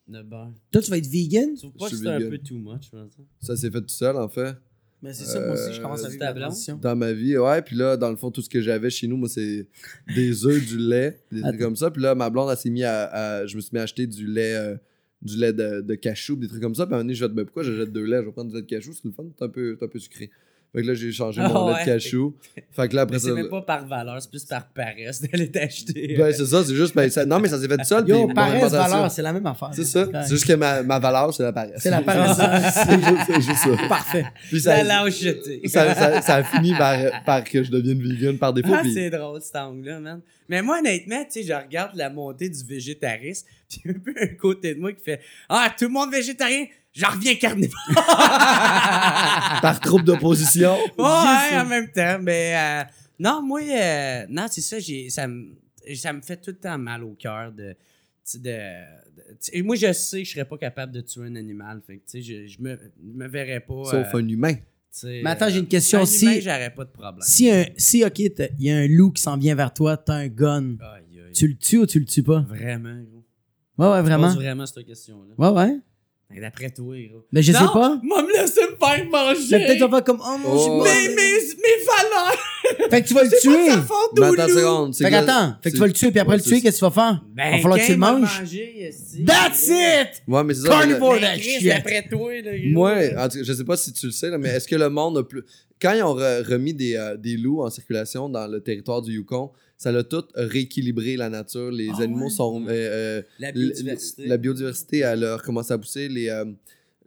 [0.09, 0.53] Le beurre.
[0.71, 1.49] Toi, tu vas être vegan?
[1.55, 3.11] Tu trouves pas Je que c'est un peu too much, je pense?
[3.19, 3.23] hein?
[3.41, 4.55] Ça s'est fait tout seul, en fait.
[5.03, 6.77] Mais c'est ça, moi aussi, je commence à vivre la transition.
[6.81, 7.61] Dans ma vie, ouais.
[7.61, 9.67] Puis là, dans le fond, tout ce que j'avais chez nous, moi, c'est
[10.15, 11.91] des œufs, du lait, des trucs comme ça.
[11.91, 14.07] Puis là, ma blonde, elle s'est mis à, à- Je me suis mis à acheter
[14.07, 14.75] du lait, euh,
[15.21, 16.85] du lait de, de cachou, des trucs comme ça.
[16.87, 18.21] Puis à un moment donné, je vais te ben, pourquoi j'achète deux laits?
[18.21, 19.99] Je vais prendre du lait de cachou, c'est le fun, c'est un peu, un peu
[19.99, 20.31] sucré.
[20.75, 21.79] Fait que là, j'ai changé mon lait ouais.
[21.81, 22.35] de cachou.
[22.71, 23.27] Fait que là, après Mais ça.
[23.29, 26.15] c'est même pas par valeur, c'est plus par paresse d'aller t'acheter.
[26.17, 26.93] Ben, c'est ça, c'est juste.
[26.95, 28.07] ben, ça- non, mais ça s'est fait tout seul.
[28.07, 29.69] Yo, paresse, valeur, c'est la même affaire.
[29.73, 30.05] C'est ça.
[30.23, 31.81] C'est juste que ma, ma valeur, c'est la paresse.
[31.81, 32.37] C'est la paresse.
[33.27, 33.87] c'est juste, ça.
[33.87, 34.25] Parfait.
[34.49, 35.61] Puis Ça ça, lâcheté.
[35.67, 38.73] ça, ça, ça a fini par, par que je devienne vegan par défaut.
[38.73, 40.21] Ah, puis- c'est drôle cet angle-là, man.
[40.49, 44.27] Mais moi, honnêtement, tu sais, je regarde la montée du végétarisme, puis un peu un
[44.35, 46.65] côté de moi qui fait Ah, tout le monde végétarien,
[46.97, 47.79] j'en reviens carnivore.
[49.61, 50.75] par troupe d'opposition?
[50.97, 52.17] ouais, en même temps.
[52.21, 52.83] Mais euh,
[53.19, 55.55] non, moi, euh, non, c'est ça, j'ai, ça, me,
[55.95, 57.75] ça me fait tout le temps mal au cœur de.
[58.35, 61.81] de, moi, je sais que je serais pas capable de tuer un animal.
[61.85, 63.83] Fait que, tu sais, je, je me, je me verrais pas.
[63.85, 64.53] Sauf euh, un humain.
[65.03, 65.99] Mais attends, j'ai une question.
[66.01, 67.21] un Si- humain, j'aurais pas de problème.
[67.21, 70.15] Si, un, si ok, il y a un loup qui s'en vient vers toi, t'as
[70.15, 71.31] un gun, Aïe, aïe.
[71.33, 72.39] tu le tues ou tu le tues pas?
[72.47, 73.23] Vraiment, gros.
[73.77, 74.27] Ouais, ouais, Je vraiment.
[74.27, 75.35] pose vraiment cette question-là.
[75.37, 75.77] Ouais, ouais.
[76.29, 77.25] Ben, D'après toi, gros.
[77.31, 77.99] Mais je non, sais pas.
[78.03, 79.41] Moi, me laisser me faire manger.
[79.49, 80.83] C'est peut-être on va comme, oh Oh.
[80.83, 82.89] Mais pas- mes, mes valeurs.
[82.89, 83.71] Fait que tu vas le pas tuer.
[83.87, 84.95] faute Mais au attends seconde.
[84.95, 86.81] Fait que attends, fait que tu vas le tuer, puis après Ouais, le tuer, qu'est-ce
[86.81, 87.23] que tu vas faire?
[87.33, 88.39] Ben, va falloir que tu le manges.
[88.41, 88.91] manger.
[89.25, 90.21] That's it!
[90.27, 90.67] Ouais, mais c'est ça.
[90.67, 91.13] Carnivore.
[91.13, 91.67] mais- Ben, that Chris, shit.
[91.67, 92.51] D'après toi, là.
[92.65, 94.75] Moi, en tout cas, je sais pas si tu le sais, là, mais est-ce que
[94.75, 95.43] le monde a plus.
[95.81, 99.13] Quand ils ont re- remis des, euh, des loups en circulation dans le territoire du
[99.13, 101.71] Yukon, ça l'a tout rééquilibré la nature.
[101.71, 102.29] Les Ah animaux ouais?
[102.31, 102.65] sont.
[102.67, 104.25] euh, euh, La biodiversité.
[104.27, 106.07] La biodiversité, elle a recommencé à pousser.
[106.09, 106.29] Les,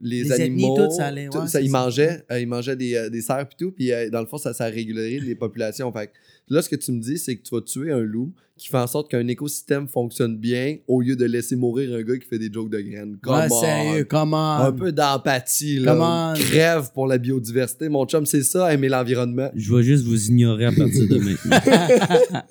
[0.03, 0.76] les, Les ethnies, animaux.
[0.76, 1.78] tout, ça allait, ouais, ça, c'est ils ça.
[1.82, 3.70] mangeaient, euh, ils mangeaient des, euh, des cerfs et tout.
[3.72, 5.92] Puis euh, dans le fond, ça, ça a régulé les populations.
[5.92, 6.12] Fait que
[6.48, 8.76] là, ce que tu me dis, c'est que tu vas tuer un loup qui fait
[8.78, 12.38] en sorte qu'un écosystème fonctionne bien au lieu de laisser mourir un gars qui fait
[12.38, 13.18] des jokes de graines.
[13.26, 14.57] Ouais, sérieux, comment?
[14.59, 15.92] Un peu d'empathie, là.
[15.92, 17.88] Comment- Crève pour la biodiversité.
[17.88, 19.51] Mon chum, c'est ça, aimer l'environnement.
[19.55, 22.40] Je vais juste vous ignorer à partir de maintenant.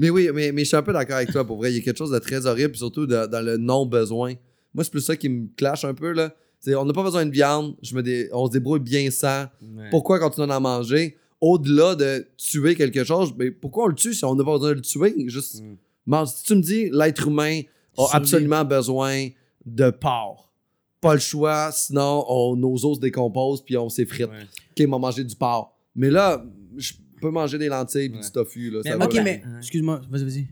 [0.00, 1.72] Mais oui, mais, mais je suis un peu d'accord avec toi, pour vrai.
[1.72, 4.34] Il y a quelque chose de très horrible, surtout de- dans le non-besoin.
[4.74, 6.34] Moi, c'est plus ça qui me clash un peu, là.
[6.60, 9.46] C'est, on n'a pas besoin de viande, je me dé- on se débrouille bien sans.
[9.90, 11.16] Pourquoi continuer d'en manger?
[11.40, 14.70] Au-delà de tuer quelque chose, mais pourquoi on le tue si on n'a pas besoin
[14.70, 15.14] de le tuer?
[15.28, 15.76] Juste Mm.
[16.06, 16.28] mange.
[16.30, 17.60] Si tu me dis l'être humain
[17.96, 19.28] a absolument besoin
[19.64, 20.52] de porc,
[21.00, 24.26] pas le choix, sinon on, nos os se décomposent puis on s'effrite.
[24.28, 24.46] Ouais.
[24.76, 25.76] Ok, m'a mangé du porc.
[25.94, 26.44] Mais là,
[26.76, 28.20] je peux manger des lentilles Ouais.
[28.20, 28.70] du tofu.
[28.72, 29.04] Là, ça Mais va.
[29.04, 30.46] Ok, mais, excuse-moi, vas-y, vas-y.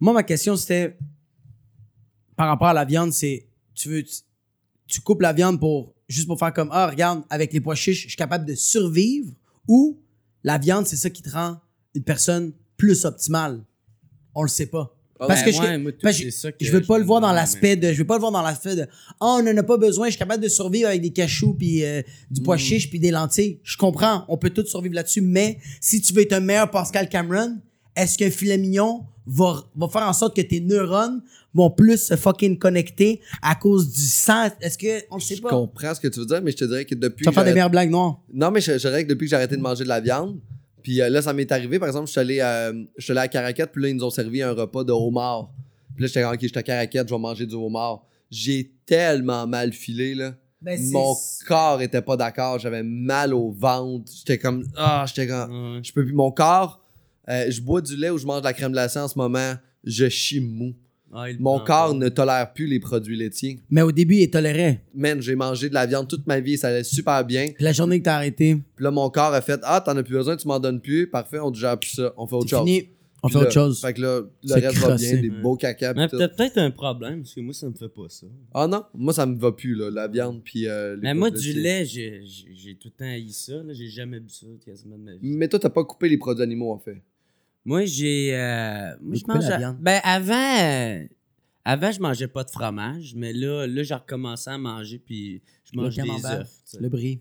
[0.00, 0.96] Moi, ma question, c'était
[2.40, 4.14] par rapport à la viande, c'est tu veux tu,
[4.88, 8.04] tu coupes la viande pour juste pour faire comme ah regarde avec les pois chiches,
[8.04, 9.30] je suis capable de survivre
[9.68, 9.98] ou
[10.42, 11.58] la viande c'est ça qui te rend
[11.94, 13.62] une personne plus optimale.
[14.34, 14.96] On le sait pas.
[15.18, 18.06] Parce que je- parce que Je veux pas le voir dans l'aspect de je veux
[18.06, 18.86] pas le voir dans l'aspect de
[19.20, 21.84] oh on en a pas besoin, je suis capable de survivre avec des cachous puis
[21.84, 22.58] euh, du pois Mm.
[22.58, 23.60] chiche puis des lentilles.
[23.62, 27.06] Je comprends, on peut tous survivre là-dessus, mais si tu veux être un meilleur Pascal
[27.10, 27.58] Cameron,
[27.96, 31.22] est-ce qu'un filet mignon va, va faire en sorte que tes neurones
[31.54, 34.48] vont plus se fucking connecter à cause du sang?
[34.60, 35.50] Est-ce que on le sait Je pas?
[35.50, 37.24] comprends ce que tu veux dire, mais je te dirais que depuis.
[37.24, 38.20] Tu vas faire des meilleures blagues noires.
[38.32, 40.38] Non, mais je, je dirais que depuis que j'ai arrêté de manger de la viande,
[40.82, 41.78] puis euh, là, ça m'est arrivé.
[41.78, 44.04] Par exemple, je suis allé, euh, je suis allé à Caracat, puis là, ils nous
[44.04, 45.50] ont servi un repas de homard.
[45.94, 48.02] Puis là, j'étais comme, ok, j'étais à Caracat, je vais manger du homard.
[48.30, 50.34] J'ai tellement mal filé, là.
[50.62, 51.16] Ben, Mon
[51.48, 54.12] corps était pas d'accord, j'avais mal au ventre.
[54.14, 56.12] J'étais comme, ah, j'étais comme, je peux plus.
[56.12, 56.82] Mon corps,
[57.28, 59.54] euh, je bois du lait ou je mange de la crème glacée en ce moment,
[59.84, 60.74] je chie mou.
[61.40, 63.58] Mon corps ne tolère plus les produits laitiers.
[63.68, 64.84] Mais au début, il tolérait.
[64.94, 67.46] Man, j'ai mangé de la viande toute ma vie, ça allait super bien.
[67.46, 70.04] Puis la journée que t'as arrêté, Puis là, mon corps a fait Ah, t'en as
[70.04, 71.08] plus besoin, tu m'en donnes plus.
[71.10, 72.14] Parfait, on digère plus ça.
[72.16, 72.60] On fait autre chose.
[72.60, 72.88] fini.
[73.22, 73.80] On Puis fait là, autre chose.
[73.80, 75.92] Fait que là, le reste va bien, des beaux caca.
[75.94, 78.26] Mais t'as peut-être un problème, parce que moi, ça me fait pas ça.
[78.54, 80.42] Ah non, moi, ça me va plus, là, la viande.
[80.44, 80.68] Puis.
[80.68, 82.22] euh, les Mais moi, du lait, j'ai
[82.80, 83.54] tout le temps haï ça.
[83.72, 85.18] J'ai jamais bu ça quasiment de ma vie.
[85.22, 87.02] Mais toi, t'as pas coupé les produits animaux, en fait.
[87.64, 88.34] Moi, j'ai.
[88.34, 89.58] euh, moi, je mange.
[89.58, 89.78] viande.
[89.80, 90.34] Ben, avant.
[90.34, 91.06] euh,
[91.64, 95.76] avant, je mangeais pas de fromage, mais là, là j'ai recommencé à manger, puis je
[95.76, 96.64] Le mange des camembert, œufs.
[96.80, 97.20] Le brie.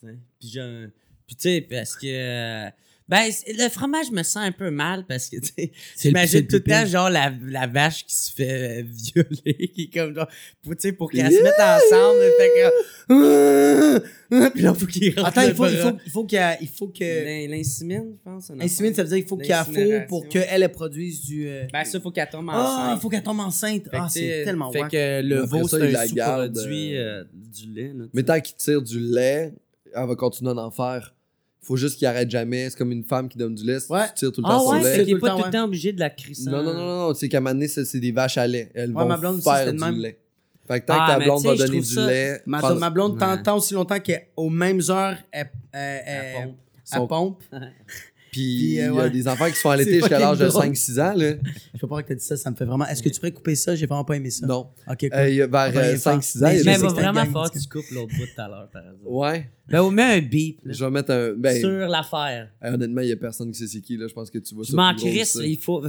[0.00, 2.70] Puis, tu sais, parce que.
[3.10, 6.62] Ben, le fromage me sent un peu mal parce que, tu sais, j'imagine tout le
[6.62, 10.28] temps, genre, la, la vache qui se fait euh, violer, qui est comme, genre,
[10.62, 14.50] pour, tu sais, pour qu'elle se mette ensemble, fait que.
[14.54, 16.60] Puis là, faut qu'il rentre Attends, il faut, il faut, il faut qu'il y a-
[16.62, 17.24] il faut que.
[17.24, 18.50] L'in- L'insémine, je pense.
[18.50, 20.70] un Insémine, ça veut dire qu'il faut qu'il y ait à four pour qu'elle elle
[20.70, 21.48] produise du.
[21.48, 22.98] euh, Ben, ça, faut qu'elle tombe Ah, enceinte.
[22.98, 23.84] il faut qu'elle tombe enceinte.
[23.90, 24.90] Fait Ah, c'est tellement Fait wack.
[24.92, 27.92] que le veau, ça, c'est il un la garde, sous-produit euh, euh, du lait.
[27.92, 29.52] Là, Mais tant qu'il tire du lait,
[29.92, 31.12] elle va continuer d'en faire.
[31.62, 32.70] Faut juste qu'il arrête jamais.
[32.70, 33.80] C'est comme une femme qui donne du lait.
[33.80, 34.06] Si Ouais.
[34.08, 35.12] tu tires tout le Ah temps ouais, son c'est lait.
[35.12, 36.48] tout pas le tout le temps obligé de la crisser.
[36.50, 37.14] Non, non, non, non, non.
[37.14, 38.70] C'est qu'à un moment donné, c'est c'est des vaches à lait.
[38.74, 39.96] Elles Ouais, vont ma blonde aussi, faire c'était du même.
[39.98, 40.18] lait.
[40.66, 42.06] Fait que tant Ah, que ta mais blonde tu va je donner trouve du ça-
[42.06, 43.42] lait, Ma, pense- ma blonde, tant, Ouais.
[43.42, 46.56] tant aussi longtemps qu'aux mêmes heures, elle, elle, Elle elle- pompe.
[46.92, 47.42] elle Son- pompe.
[48.30, 49.10] Puis il y euh, a ouais.
[49.10, 50.66] des enfants qui allaiter C'est jusqu'à l'âge de drôle.
[50.66, 51.32] 5-6 ans, là.
[51.74, 52.86] Je peux pas que t'as dit ça, ça me fait vraiment.
[52.86, 53.74] Est-ce que tu pourrais couper ça?
[53.74, 54.46] J'ai vraiment pas aimé ça.
[54.46, 54.68] Non.
[54.88, 55.10] Ok, cool.
[55.12, 57.90] Euh, vers On va rien euh, 5-6 ans, un vraiment gang, falloir tu tu coupes
[57.90, 59.02] l'autre bout tout à l'heure, par exemple.
[59.04, 59.50] Ouais.
[59.68, 61.32] Ben, on met un beep, là, Je vais mettre un.
[61.32, 62.50] Ben, sur l'affaire.
[62.62, 64.06] honnêtement, il y a personne qui sait c'est qui, là.
[64.08, 64.70] Je pense que tu vois ça.
[64.72, 65.44] Je m'en crisse, ça.
[65.44, 65.84] il faut...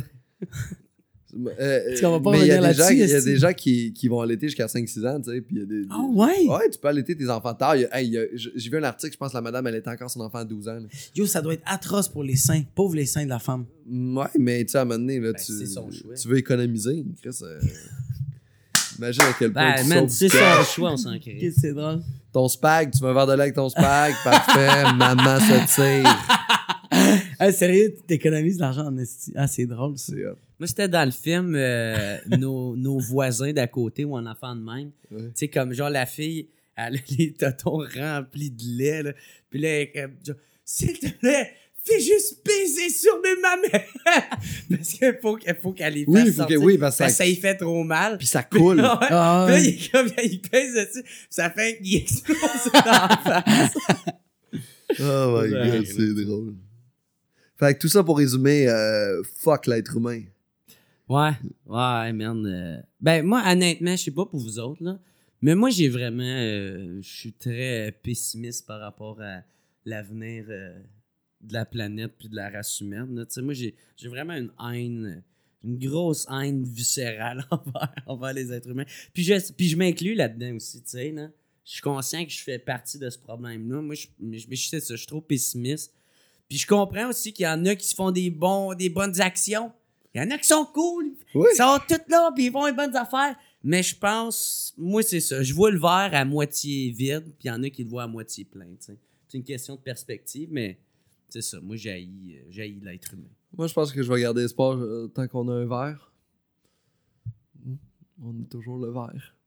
[1.60, 3.94] Euh, Tu vas pas mais il y a des gens, y a des gens qui,
[3.94, 5.84] qui vont allaiter jusqu'à 5-6 ans, tu sais, puis il y a des...
[5.90, 6.46] Ah ouais?
[6.48, 7.76] Ouais, tu peux allaiter tes enfants tard.
[7.92, 10.40] Hey, J'ai vu un article, je pense que la madame, elle était encore son enfant
[10.40, 10.74] à 12 ans.
[10.74, 10.82] là.
[11.16, 12.64] Yo, ça doit être atroce pour les seins.
[12.76, 13.66] Pauvre les seins de la femme.
[13.90, 15.40] Ouais, mais tu sais, à un moment donné, là, Ben,
[16.16, 17.06] tu, veux économiser.
[17.22, 17.60] Chris, euh,
[18.98, 21.52] Imagine à quel point Ben, tu man, c'est son choix, on s'en crée.
[21.58, 22.02] c'est drôle?
[22.32, 26.20] Ton spag, tu veux un verre de lait avec ton spag, parfait, maman se tire.
[27.44, 29.32] Ah, sérieux, t'économises de l'argent en esti.
[29.36, 30.14] Ah, c'est drôle, ça.
[30.16, 30.22] C'est.
[30.60, 34.62] Moi, c'était dans le film euh, nos, nos voisins d'à côté ou un enfant de
[34.62, 34.92] même.
[35.10, 35.24] Ouais.
[35.24, 39.04] Tu sais, comme genre la fille, elle a les totons remplis de lait.
[39.04, 39.14] Là.
[39.50, 41.52] Puis là, elle est comme, genre, s'il te plaît,
[41.84, 43.88] fais juste baiser sur mes mamelles.
[44.70, 46.62] parce qu'il faut, qu'elle- faut qu'elle les fasse Oui, faut que- sortir.
[46.62, 48.20] oui, parce que ça- y fait trop mal.
[48.20, 48.80] Puis ça coule.
[48.82, 48.86] Ouais.
[48.88, 49.64] Ah, Puis là, ouais.
[49.64, 51.04] il est comme, il pèse dessus.
[51.30, 52.38] Ça fait qu'il explose
[52.72, 53.74] dans la face.
[55.00, 55.72] Oh my Ouais.
[55.78, 56.54] god, c'est drôle.
[57.62, 60.24] Fait que tout ça pour résumer, euh, fuck l'être humain.
[61.08, 61.32] Ouais,
[61.68, 62.44] ouais, man.
[62.46, 65.00] euh, Ben, moi, honnêtement, je sais pas pour vous autres, là,
[65.44, 66.24] mais moi, j'ai vraiment.
[66.24, 69.42] euh, Je suis très pessimiste par rapport à
[69.86, 73.16] l'avenir de la planète puis de la race humaine.
[73.16, 73.26] là.
[73.44, 75.24] Moi, j'ai vraiment une haine,
[75.64, 77.46] une grosse haine viscérale
[78.08, 78.86] envers, les êtres humains.
[79.14, 81.30] Puis je, puis je m'inclus là-dedans aussi, tu sais, là.
[81.64, 83.82] Je suis conscient que je fais partie de ce problème-là.
[83.84, 85.94] Moi, je, je, je sais je suis trop pessimiste.
[86.52, 89.22] Puis je comprends aussi qu'il y en a qui se font des, bons, des bonnes
[89.22, 89.72] actions.
[90.14, 91.14] Il y en a qui sont cool.
[91.34, 91.48] Oui.
[91.54, 93.38] Ils sont tous là, puis ils font les bonnes affaires.
[93.64, 95.42] Mais je pense, moi, c'est ça.
[95.42, 98.04] Je vois le verre à moitié vide, puis il y en a qui le voient
[98.04, 98.68] à moitié plein.
[98.82, 98.98] C'est
[99.34, 100.78] une question de perspective, mais
[101.30, 101.62] c'est ça.
[101.62, 102.06] Moi, j'ai
[102.84, 103.30] l'être humain.
[103.58, 106.12] Moi, je pense que je vais garder espoir euh, tant qu'on a un verre.
[107.64, 107.76] Hmm,
[108.22, 109.38] On a toujours le verre.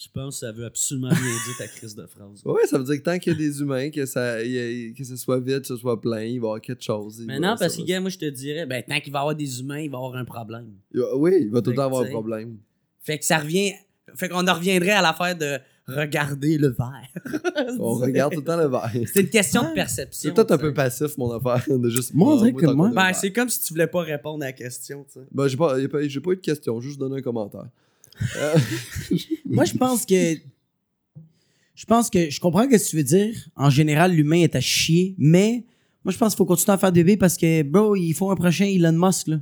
[0.00, 2.40] Je pense que ça veut absolument rien dire ta crise de phrase.
[2.44, 4.92] Ouais, ça veut dire que tant qu'il y a des humains, que ça, y a-
[4.96, 7.20] que ce soit vide, que ce soit plein, il va y avoir quelque chose.
[7.26, 9.34] Mais non, parce que, gars, moi, je te dirais, ben, tant qu'il va y avoir
[9.34, 10.68] des humains, il va y avoir un problème.
[11.16, 12.58] Oui, il va tout le temps avoir un problème.
[13.00, 13.72] Fait que ça revient.
[14.14, 17.08] Fait qu'on en reviendrait à l'affaire de regarder le verre.
[17.80, 18.90] On regarde tout le temps le verre.
[19.12, 20.30] C'est une question de perception.
[20.30, 22.14] C'est peut-être un peu passif, mon affaire, de juste.
[22.14, 24.52] Moi, on dirait que moi- Ben, c'est comme si tu voulais pas répondre à la
[24.52, 25.04] question.
[25.32, 27.66] Ben, j'ai pas, pas- j'ai pas eu de question, juste donné un commentaire.
[28.36, 28.58] Euh,
[29.44, 30.36] Moi, je pense que.
[31.74, 32.30] Je pense que.
[32.30, 33.34] Je comprends ce que tu veux dire.
[33.56, 35.14] En général, l'humain est à chier.
[35.18, 35.64] Mais
[36.04, 38.30] moi, je pense qu'il faut continuer à faire des bébés parce que, bro, il faut
[38.30, 39.40] un prochain Elon Musk, là.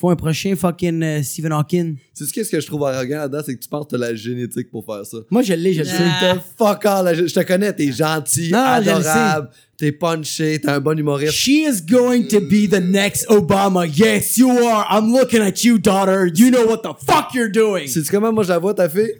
[0.00, 1.96] Faut un prochain fucking euh, Stephen Hawking.
[2.16, 4.14] Tu sais qu'est-ce que je trouve arrogant là-dedans, c'est que tu penses que t'as la
[4.14, 5.16] génétique pour faire ça.
[5.28, 6.04] Moi, je l'ai, je le sais.
[6.20, 10.60] T'as fuck all, la je te connais, t'es gentil, Non, je le adorable, t'es punché,
[10.60, 11.32] t'es un bon humoriste.
[11.32, 13.86] She is going to be the next Obama.
[13.92, 14.86] Yes, you are.
[14.88, 16.28] I'm looking at you, daughter.
[16.32, 17.88] You know what the fuck you're doing.
[17.88, 19.14] Sais-tu comment moi je la vois, ta fille?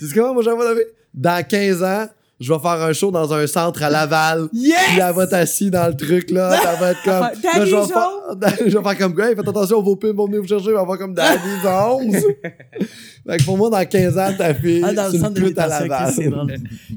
[0.00, 0.90] Sais-tu comment moi je la vois, ta fille?
[1.12, 2.06] Dans 15 ans,
[2.40, 4.48] je vais faire un show dans un centre à Laval.
[4.52, 4.76] Yes!
[4.88, 6.56] Puis elle va être assise dans le truc, là.
[6.62, 7.20] Ça va être comme.
[7.20, 7.32] Là,
[7.64, 10.48] je, vais faire, je vais faire comme, hey, faites attention, vos pubs vont venir vous
[10.48, 10.70] chercher.
[10.76, 12.14] On va faire comme Daddy's 11.
[13.26, 15.34] fait que pour moi, dans 15 ans, ta fille, Ah, dans le c'est une centre
[15.34, 16.12] de pute à Laval.
[16.14, 16.30] C'est.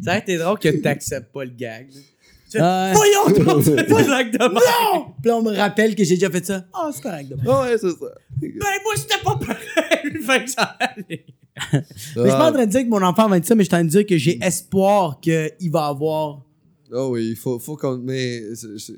[0.03, 1.87] Ça aurait été drôle que t'acceptes pas le gag.
[2.59, 4.53] Voyons donc, tu fais pas de blague de même.
[4.53, 5.05] Non!
[5.21, 6.65] Puis là, on me rappelle que j'ai déjà fait ça.
[6.73, 7.29] Ah, c'est correct.
[7.29, 7.43] demain.
[7.47, 8.05] Ah ouais, c'est ça.
[8.41, 8.49] Ben,
[8.83, 10.21] moi, c'était pas pareil.
[10.25, 11.25] Fait que ça allait.
[11.73, 11.83] Mais
[12.15, 13.69] je suis pas en train de dire que mon enfant va être ça, mais je
[13.69, 16.41] suis en train de dire que j'ai espoir qu'il va avoir.
[16.93, 17.97] Ah oui, il faut, faut qu'on.
[17.97, 18.41] Mais.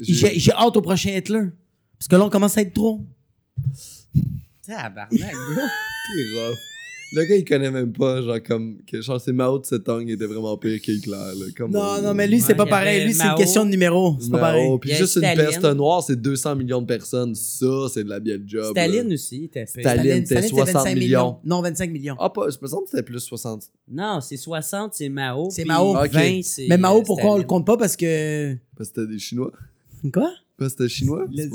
[0.02, 1.46] j'ai- hâte au prochain Hitler.
[2.00, 3.02] Parce que là, on commence à être trop.
[4.66, 5.22] Tabarnak, bro.
[6.16, 6.58] C'est rough.
[7.16, 8.78] Le gars, il connaît même pas, genre, comme.
[8.86, 11.46] Que, genre, c'est Mao Tse-Tung était vraiment pire qu'Hitler, là.
[11.56, 13.06] Comme Non, on- non, mais lui, c'est Ouais, pas il pareil.
[13.06, 14.18] Lui, c'est une question de numéro.
[14.20, 14.70] C'est pas pareil.
[14.82, 17.36] Puis Il juste une peste noire, c'est 200 millions de personnes.
[17.36, 18.72] Ça, c'est de la belle job.
[18.72, 19.14] Staline là.
[19.14, 19.66] aussi, était.
[19.66, 20.26] Staline.
[20.26, 21.38] c'était 60 millions.
[21.44, 22.16] Non, 25 millions.
[22.20, 23.64] Ah, pas, je me semble que c'était plus 60.
[23.92, 25.50] Non, c'est 60, c'est Mao.
[25.52, 25.94] C'est Mao.
[25.94, 26.44] 20, Ok.
[26.44, 26.66] c'est.
[26.68, 27.78] mais Mao, euh, pourquoi on le compte pas?
[27.78, 28.56] Parce que.
[28.76, 29.52] Parce que c'était des Chinois.
[30.12, 30.32] Quoi?
[30.70, 31.26] C'était chinois?
[31.26, 31.46] Ouais,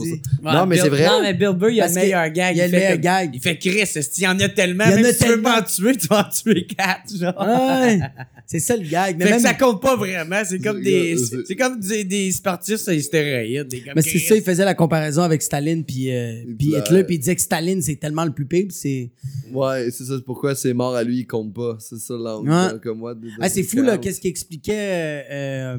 [0.43, 1.07] Non, mais Bill- c'est vrai.
[1.07, 2.55] Non, mais Bill Burr, il a le meilleur gag.
[2.57, 3.31] il y a le fait meilleur comme- gag.
[3.35, 4.85] Il fait Chris, il y en a tellement?
[4.87, 5.51] Il y en même a si tu veux tellement.
[5.51, 7.47] pas en tuer, tu vas en tuer quatre, genre.
[7.47, 8.01] Ouais.
[8.47, 9.17] c'est ça le gag.
[9.19, 9.43] Mais Fait même.
[9.43, 10.43] que ça compte pas vraiment.
[10.45, 13.69] C'est comme des, c'est- c'est comme des, des sportifs sur les stéroïdes.
[13.69, 16.79] des comme Mais c'est ça, il faisait la comparaison avec Staline puis euh, puis Hitler.
[16.79, 19.11] Hitler, puis il disait que Staline, c'est tellement le plus pire, puis c'est...
[19.53, 21.77] Ouais, c'est ça, c'est pourquoi c'est mort à lui, il compte pas.
[21.81, 22.51] C'est ça l'angle.
[22.51, 22.79] Ouais.
[22.83, 23.15] Comme moi.
[23.41, 25.79] Ah, c'est fou, là, qu'est-ce qu'il expliquait euh, euh,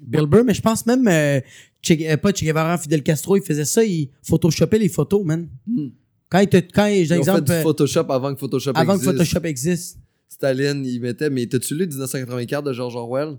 [0.00, 1.40] Bill Burr, mais je pense même, euh,
[1.82, 5.48] Che, euh, pas Che Guevara, Fidel Castro, il faisait ça, il photoshopait les photos, man.
[5.66, 5.88] Hmm.
[6.30, 8.72] Quand il te, quand il, Ils ont fait exemple, du euh, Photoshop avant que Photoshop
[8.74, 9.12] avant que existe.
[9.12, 9.98] Photoshop existe.
[10.28, 11.30] Staline, il mettait.
[11.30, 13.38] Mais t'as-tu lu 1984 de George Orwell?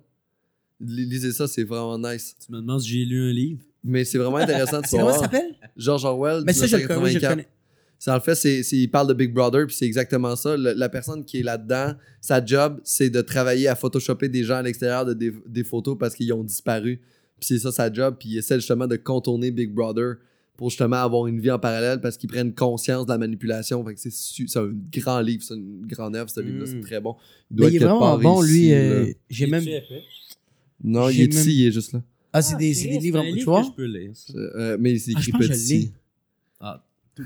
[0.81, 2.35] Li- Lisez ça, c'est vraiment nice.
[2.45, 3.61] Tu me demandes si j'ai lu un livre?
[3.83, 5.31] Mais c'est vraiment intéressant de C'est comment ça savoir.
[5.31, 5.55] s'appelle?
[5.77, 6.99] George Orwell, Mais ça, je le connais.
[7.01, 7.31] oui, je le 1984.
[7.31, 7.47] connais.
[8.01, 10.55] Ça, en le fait, c'est, c'est- il parle de Big Brother, puis c'est exactement ça.
[10.55, 14.55] Le- la personne qui est là-dedans, sa job, c'est de travailler à photoshopper des gens
[14.55, 16.97] à l'extérieur de des, des photos parce qu'ils ont disparu.
[17.39, 20.15] Puis c'est ça sa job, puis il essaie justement de contourner Big Brother
[20.55, 23.83] pour justement avoir une vie en parallèle parce qu'ils prennent conscience de la manipulation.
[23.85, 26.75] Fait que c'est, su- c'est un grand livre, c'est une grande œuvre, ce livre-là, c'est
[26.75, 26.81] Mm.
[26.81, 27.15] très bon.
[27.51, 28.73] Mais il est être quelque vraiment part bon, ici, lui.
[28.73, 29.63] euh, J'ai même.
[30.83, 32.01] Non, il est ici, même- il est juste là.
[32.31, 33.23] Ah, c'est des, c'est des livres.
[33.37, 33.63] Tu vois?
[33.63, 34.11] je peux lire.
[34.35, 35.53] Euh, mais c'est Ah, écrit pense que je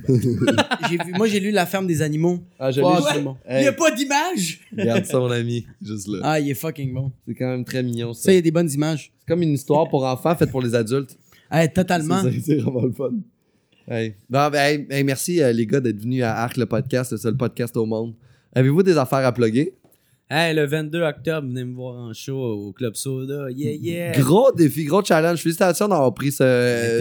[0.89, 2.39] J'ai vu- Moi, j'ai lu La ferme des animaux.
[2.59, 3.37] Ah, Oh, l'ai c'est juste- bon.
[3.47, 4.59] Hey, pas d'image?
[4.77, 5.65] Regarde ça, mon ami.
[5.81, 6.19] Juste là.
[6.23, 7.11] Ah, il est fucking bon.
[7.27, 8.23] C'est quand même très mignon, ça.
[8.23, 9.11] Ça, il y a des bonnes images.
[9.19, 11.17] C'est comme une histoire pour enfants faite pour les adultes.
[11.49, 12.21] Ah, totalement.
[12.23, 13.11] C'est c'est vraiment le fun.
[13.87, 14.15] Hey.
[14.29, 17.35] Ben, hey, hey, merci euh, les gars d'être venus à Arc le podcast, le seul
[17.35, 18.13] podcast au monde.
[18.55, 19.73] Avez-vous des affaires à plugger?
[20.29, 23.51] Hey, le 22 octobre, venez me voir en show au Club Soda.
[23.51, 24.11] Yeah, yeah.
[24.19, 25.39] Gros défi, gros challenge.
[25.41, 26.43] Félicitations d'avoir pris ce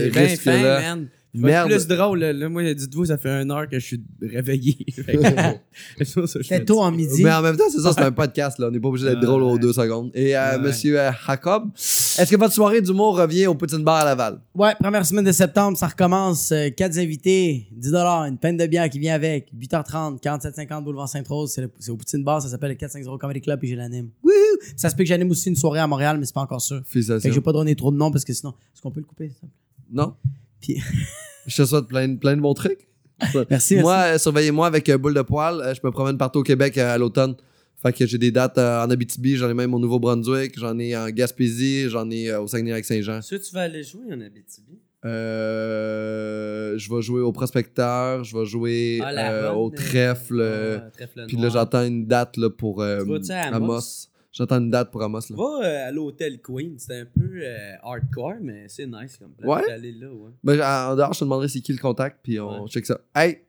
[0.04, 0.80] T'es bien fin, risque-là.
[0.80, 1.08] man.
[1.34, 1.70] Merde.
[1.70, 2.48] Plus drôle, là.
[2.48, 4.76] Moi, dites-vous, ça fait une heure que je suis réveillé.
[6.02, 7.22] C'était tôt en midi.
[7.24, 8.58] Mais en même temps, c'est ça, c'est un podcast.
[8.58, 8.68] là.
[8.68, 9.24] On n'est pas obligé d'être Ouais.
[9.26, 10.10] drôle aux deux secondes.
[10.14, 10.58] Et euh, Ouais.
[10.58, 14.40] monsieur euh, Jacob, est-ce que votre soirée d'humour revient au Poutine Bar à Laval?
[14.54, 16.52] Ouais, première semaine de septembre, ça recommence.
[16.52, 19.50] Euh, quatre invités, 10 une peine de bière qui vient avec.
[19.58, 21.58] 8h30, 47,50 Boulevard Sainte-Rose.
[21.78, 24.10] C'est, au Poutine Bar, ça s'appelle le 450 Comedy Club et je l'anime.
[24.22, 24.32] Wouhou!
[24.76, 26.82] Ça se peut que j'anime aussi une soirée à Montréal, mais c'est pas encore sûr.
[26.86, 29.00] Fait que je vais pas donner trop de noms parce que sinon, est-ce qu'on peut
[29.00, 29.30] le couper?
[29.40, 29.46] ça?
[29.90, 30.14] Non?
[30.62, 30.80] Puis-
[31.46, 32.86] Je te souhaite plein, plein de bons trucs.
[33.50, 35.60] Merci, Moi, euh, surveillez-moi avec euh, boule de poil.
[35.60, 37.34] Euh, je me promène partout au Québec euh, à l'automne.
[37.82, 40.96] Fait que j'ai des dates euh, en Abitibi, j'en ai même au Nouveau-Brunswick, j'en ai
[40.96, 43.18] en Gaspésie, j'en ai euh, au Saguenay-Lac-Saint-Jean.
[43.18, 44.78] Est-ce que tu vas aller jouer en Abitibi?
[45.04, 50.38] Euh, je vais jouer au Prospecteur, je vais jouer Ah, euh, bonne, au euh, Trèfle.
[50.40, 54.08] euh, ah, trèfle Puis là, j'attends une date là, pour euh, Tu vas-tu à Amos.
[54.32, 55.20] J'attends une date pour Amos.
[55.30, 55.36] Là.
[55.36, 59.48] Va euh, à l'hôtel Queen, c'est un peu euh, hardcore, mais c'est nice comme place
[59.50, 59.66] Ouais?
[59.68, 60.30] d'aller là, ouais.
[60.42, 62.68] Ben, en dehors, je te demanderai c'est qui le contact, puis on Ouais.
[62.70, 62.98] check ça.
[63.14, 63.42] Hey,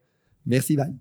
[0.45, 0.93] merci, bye.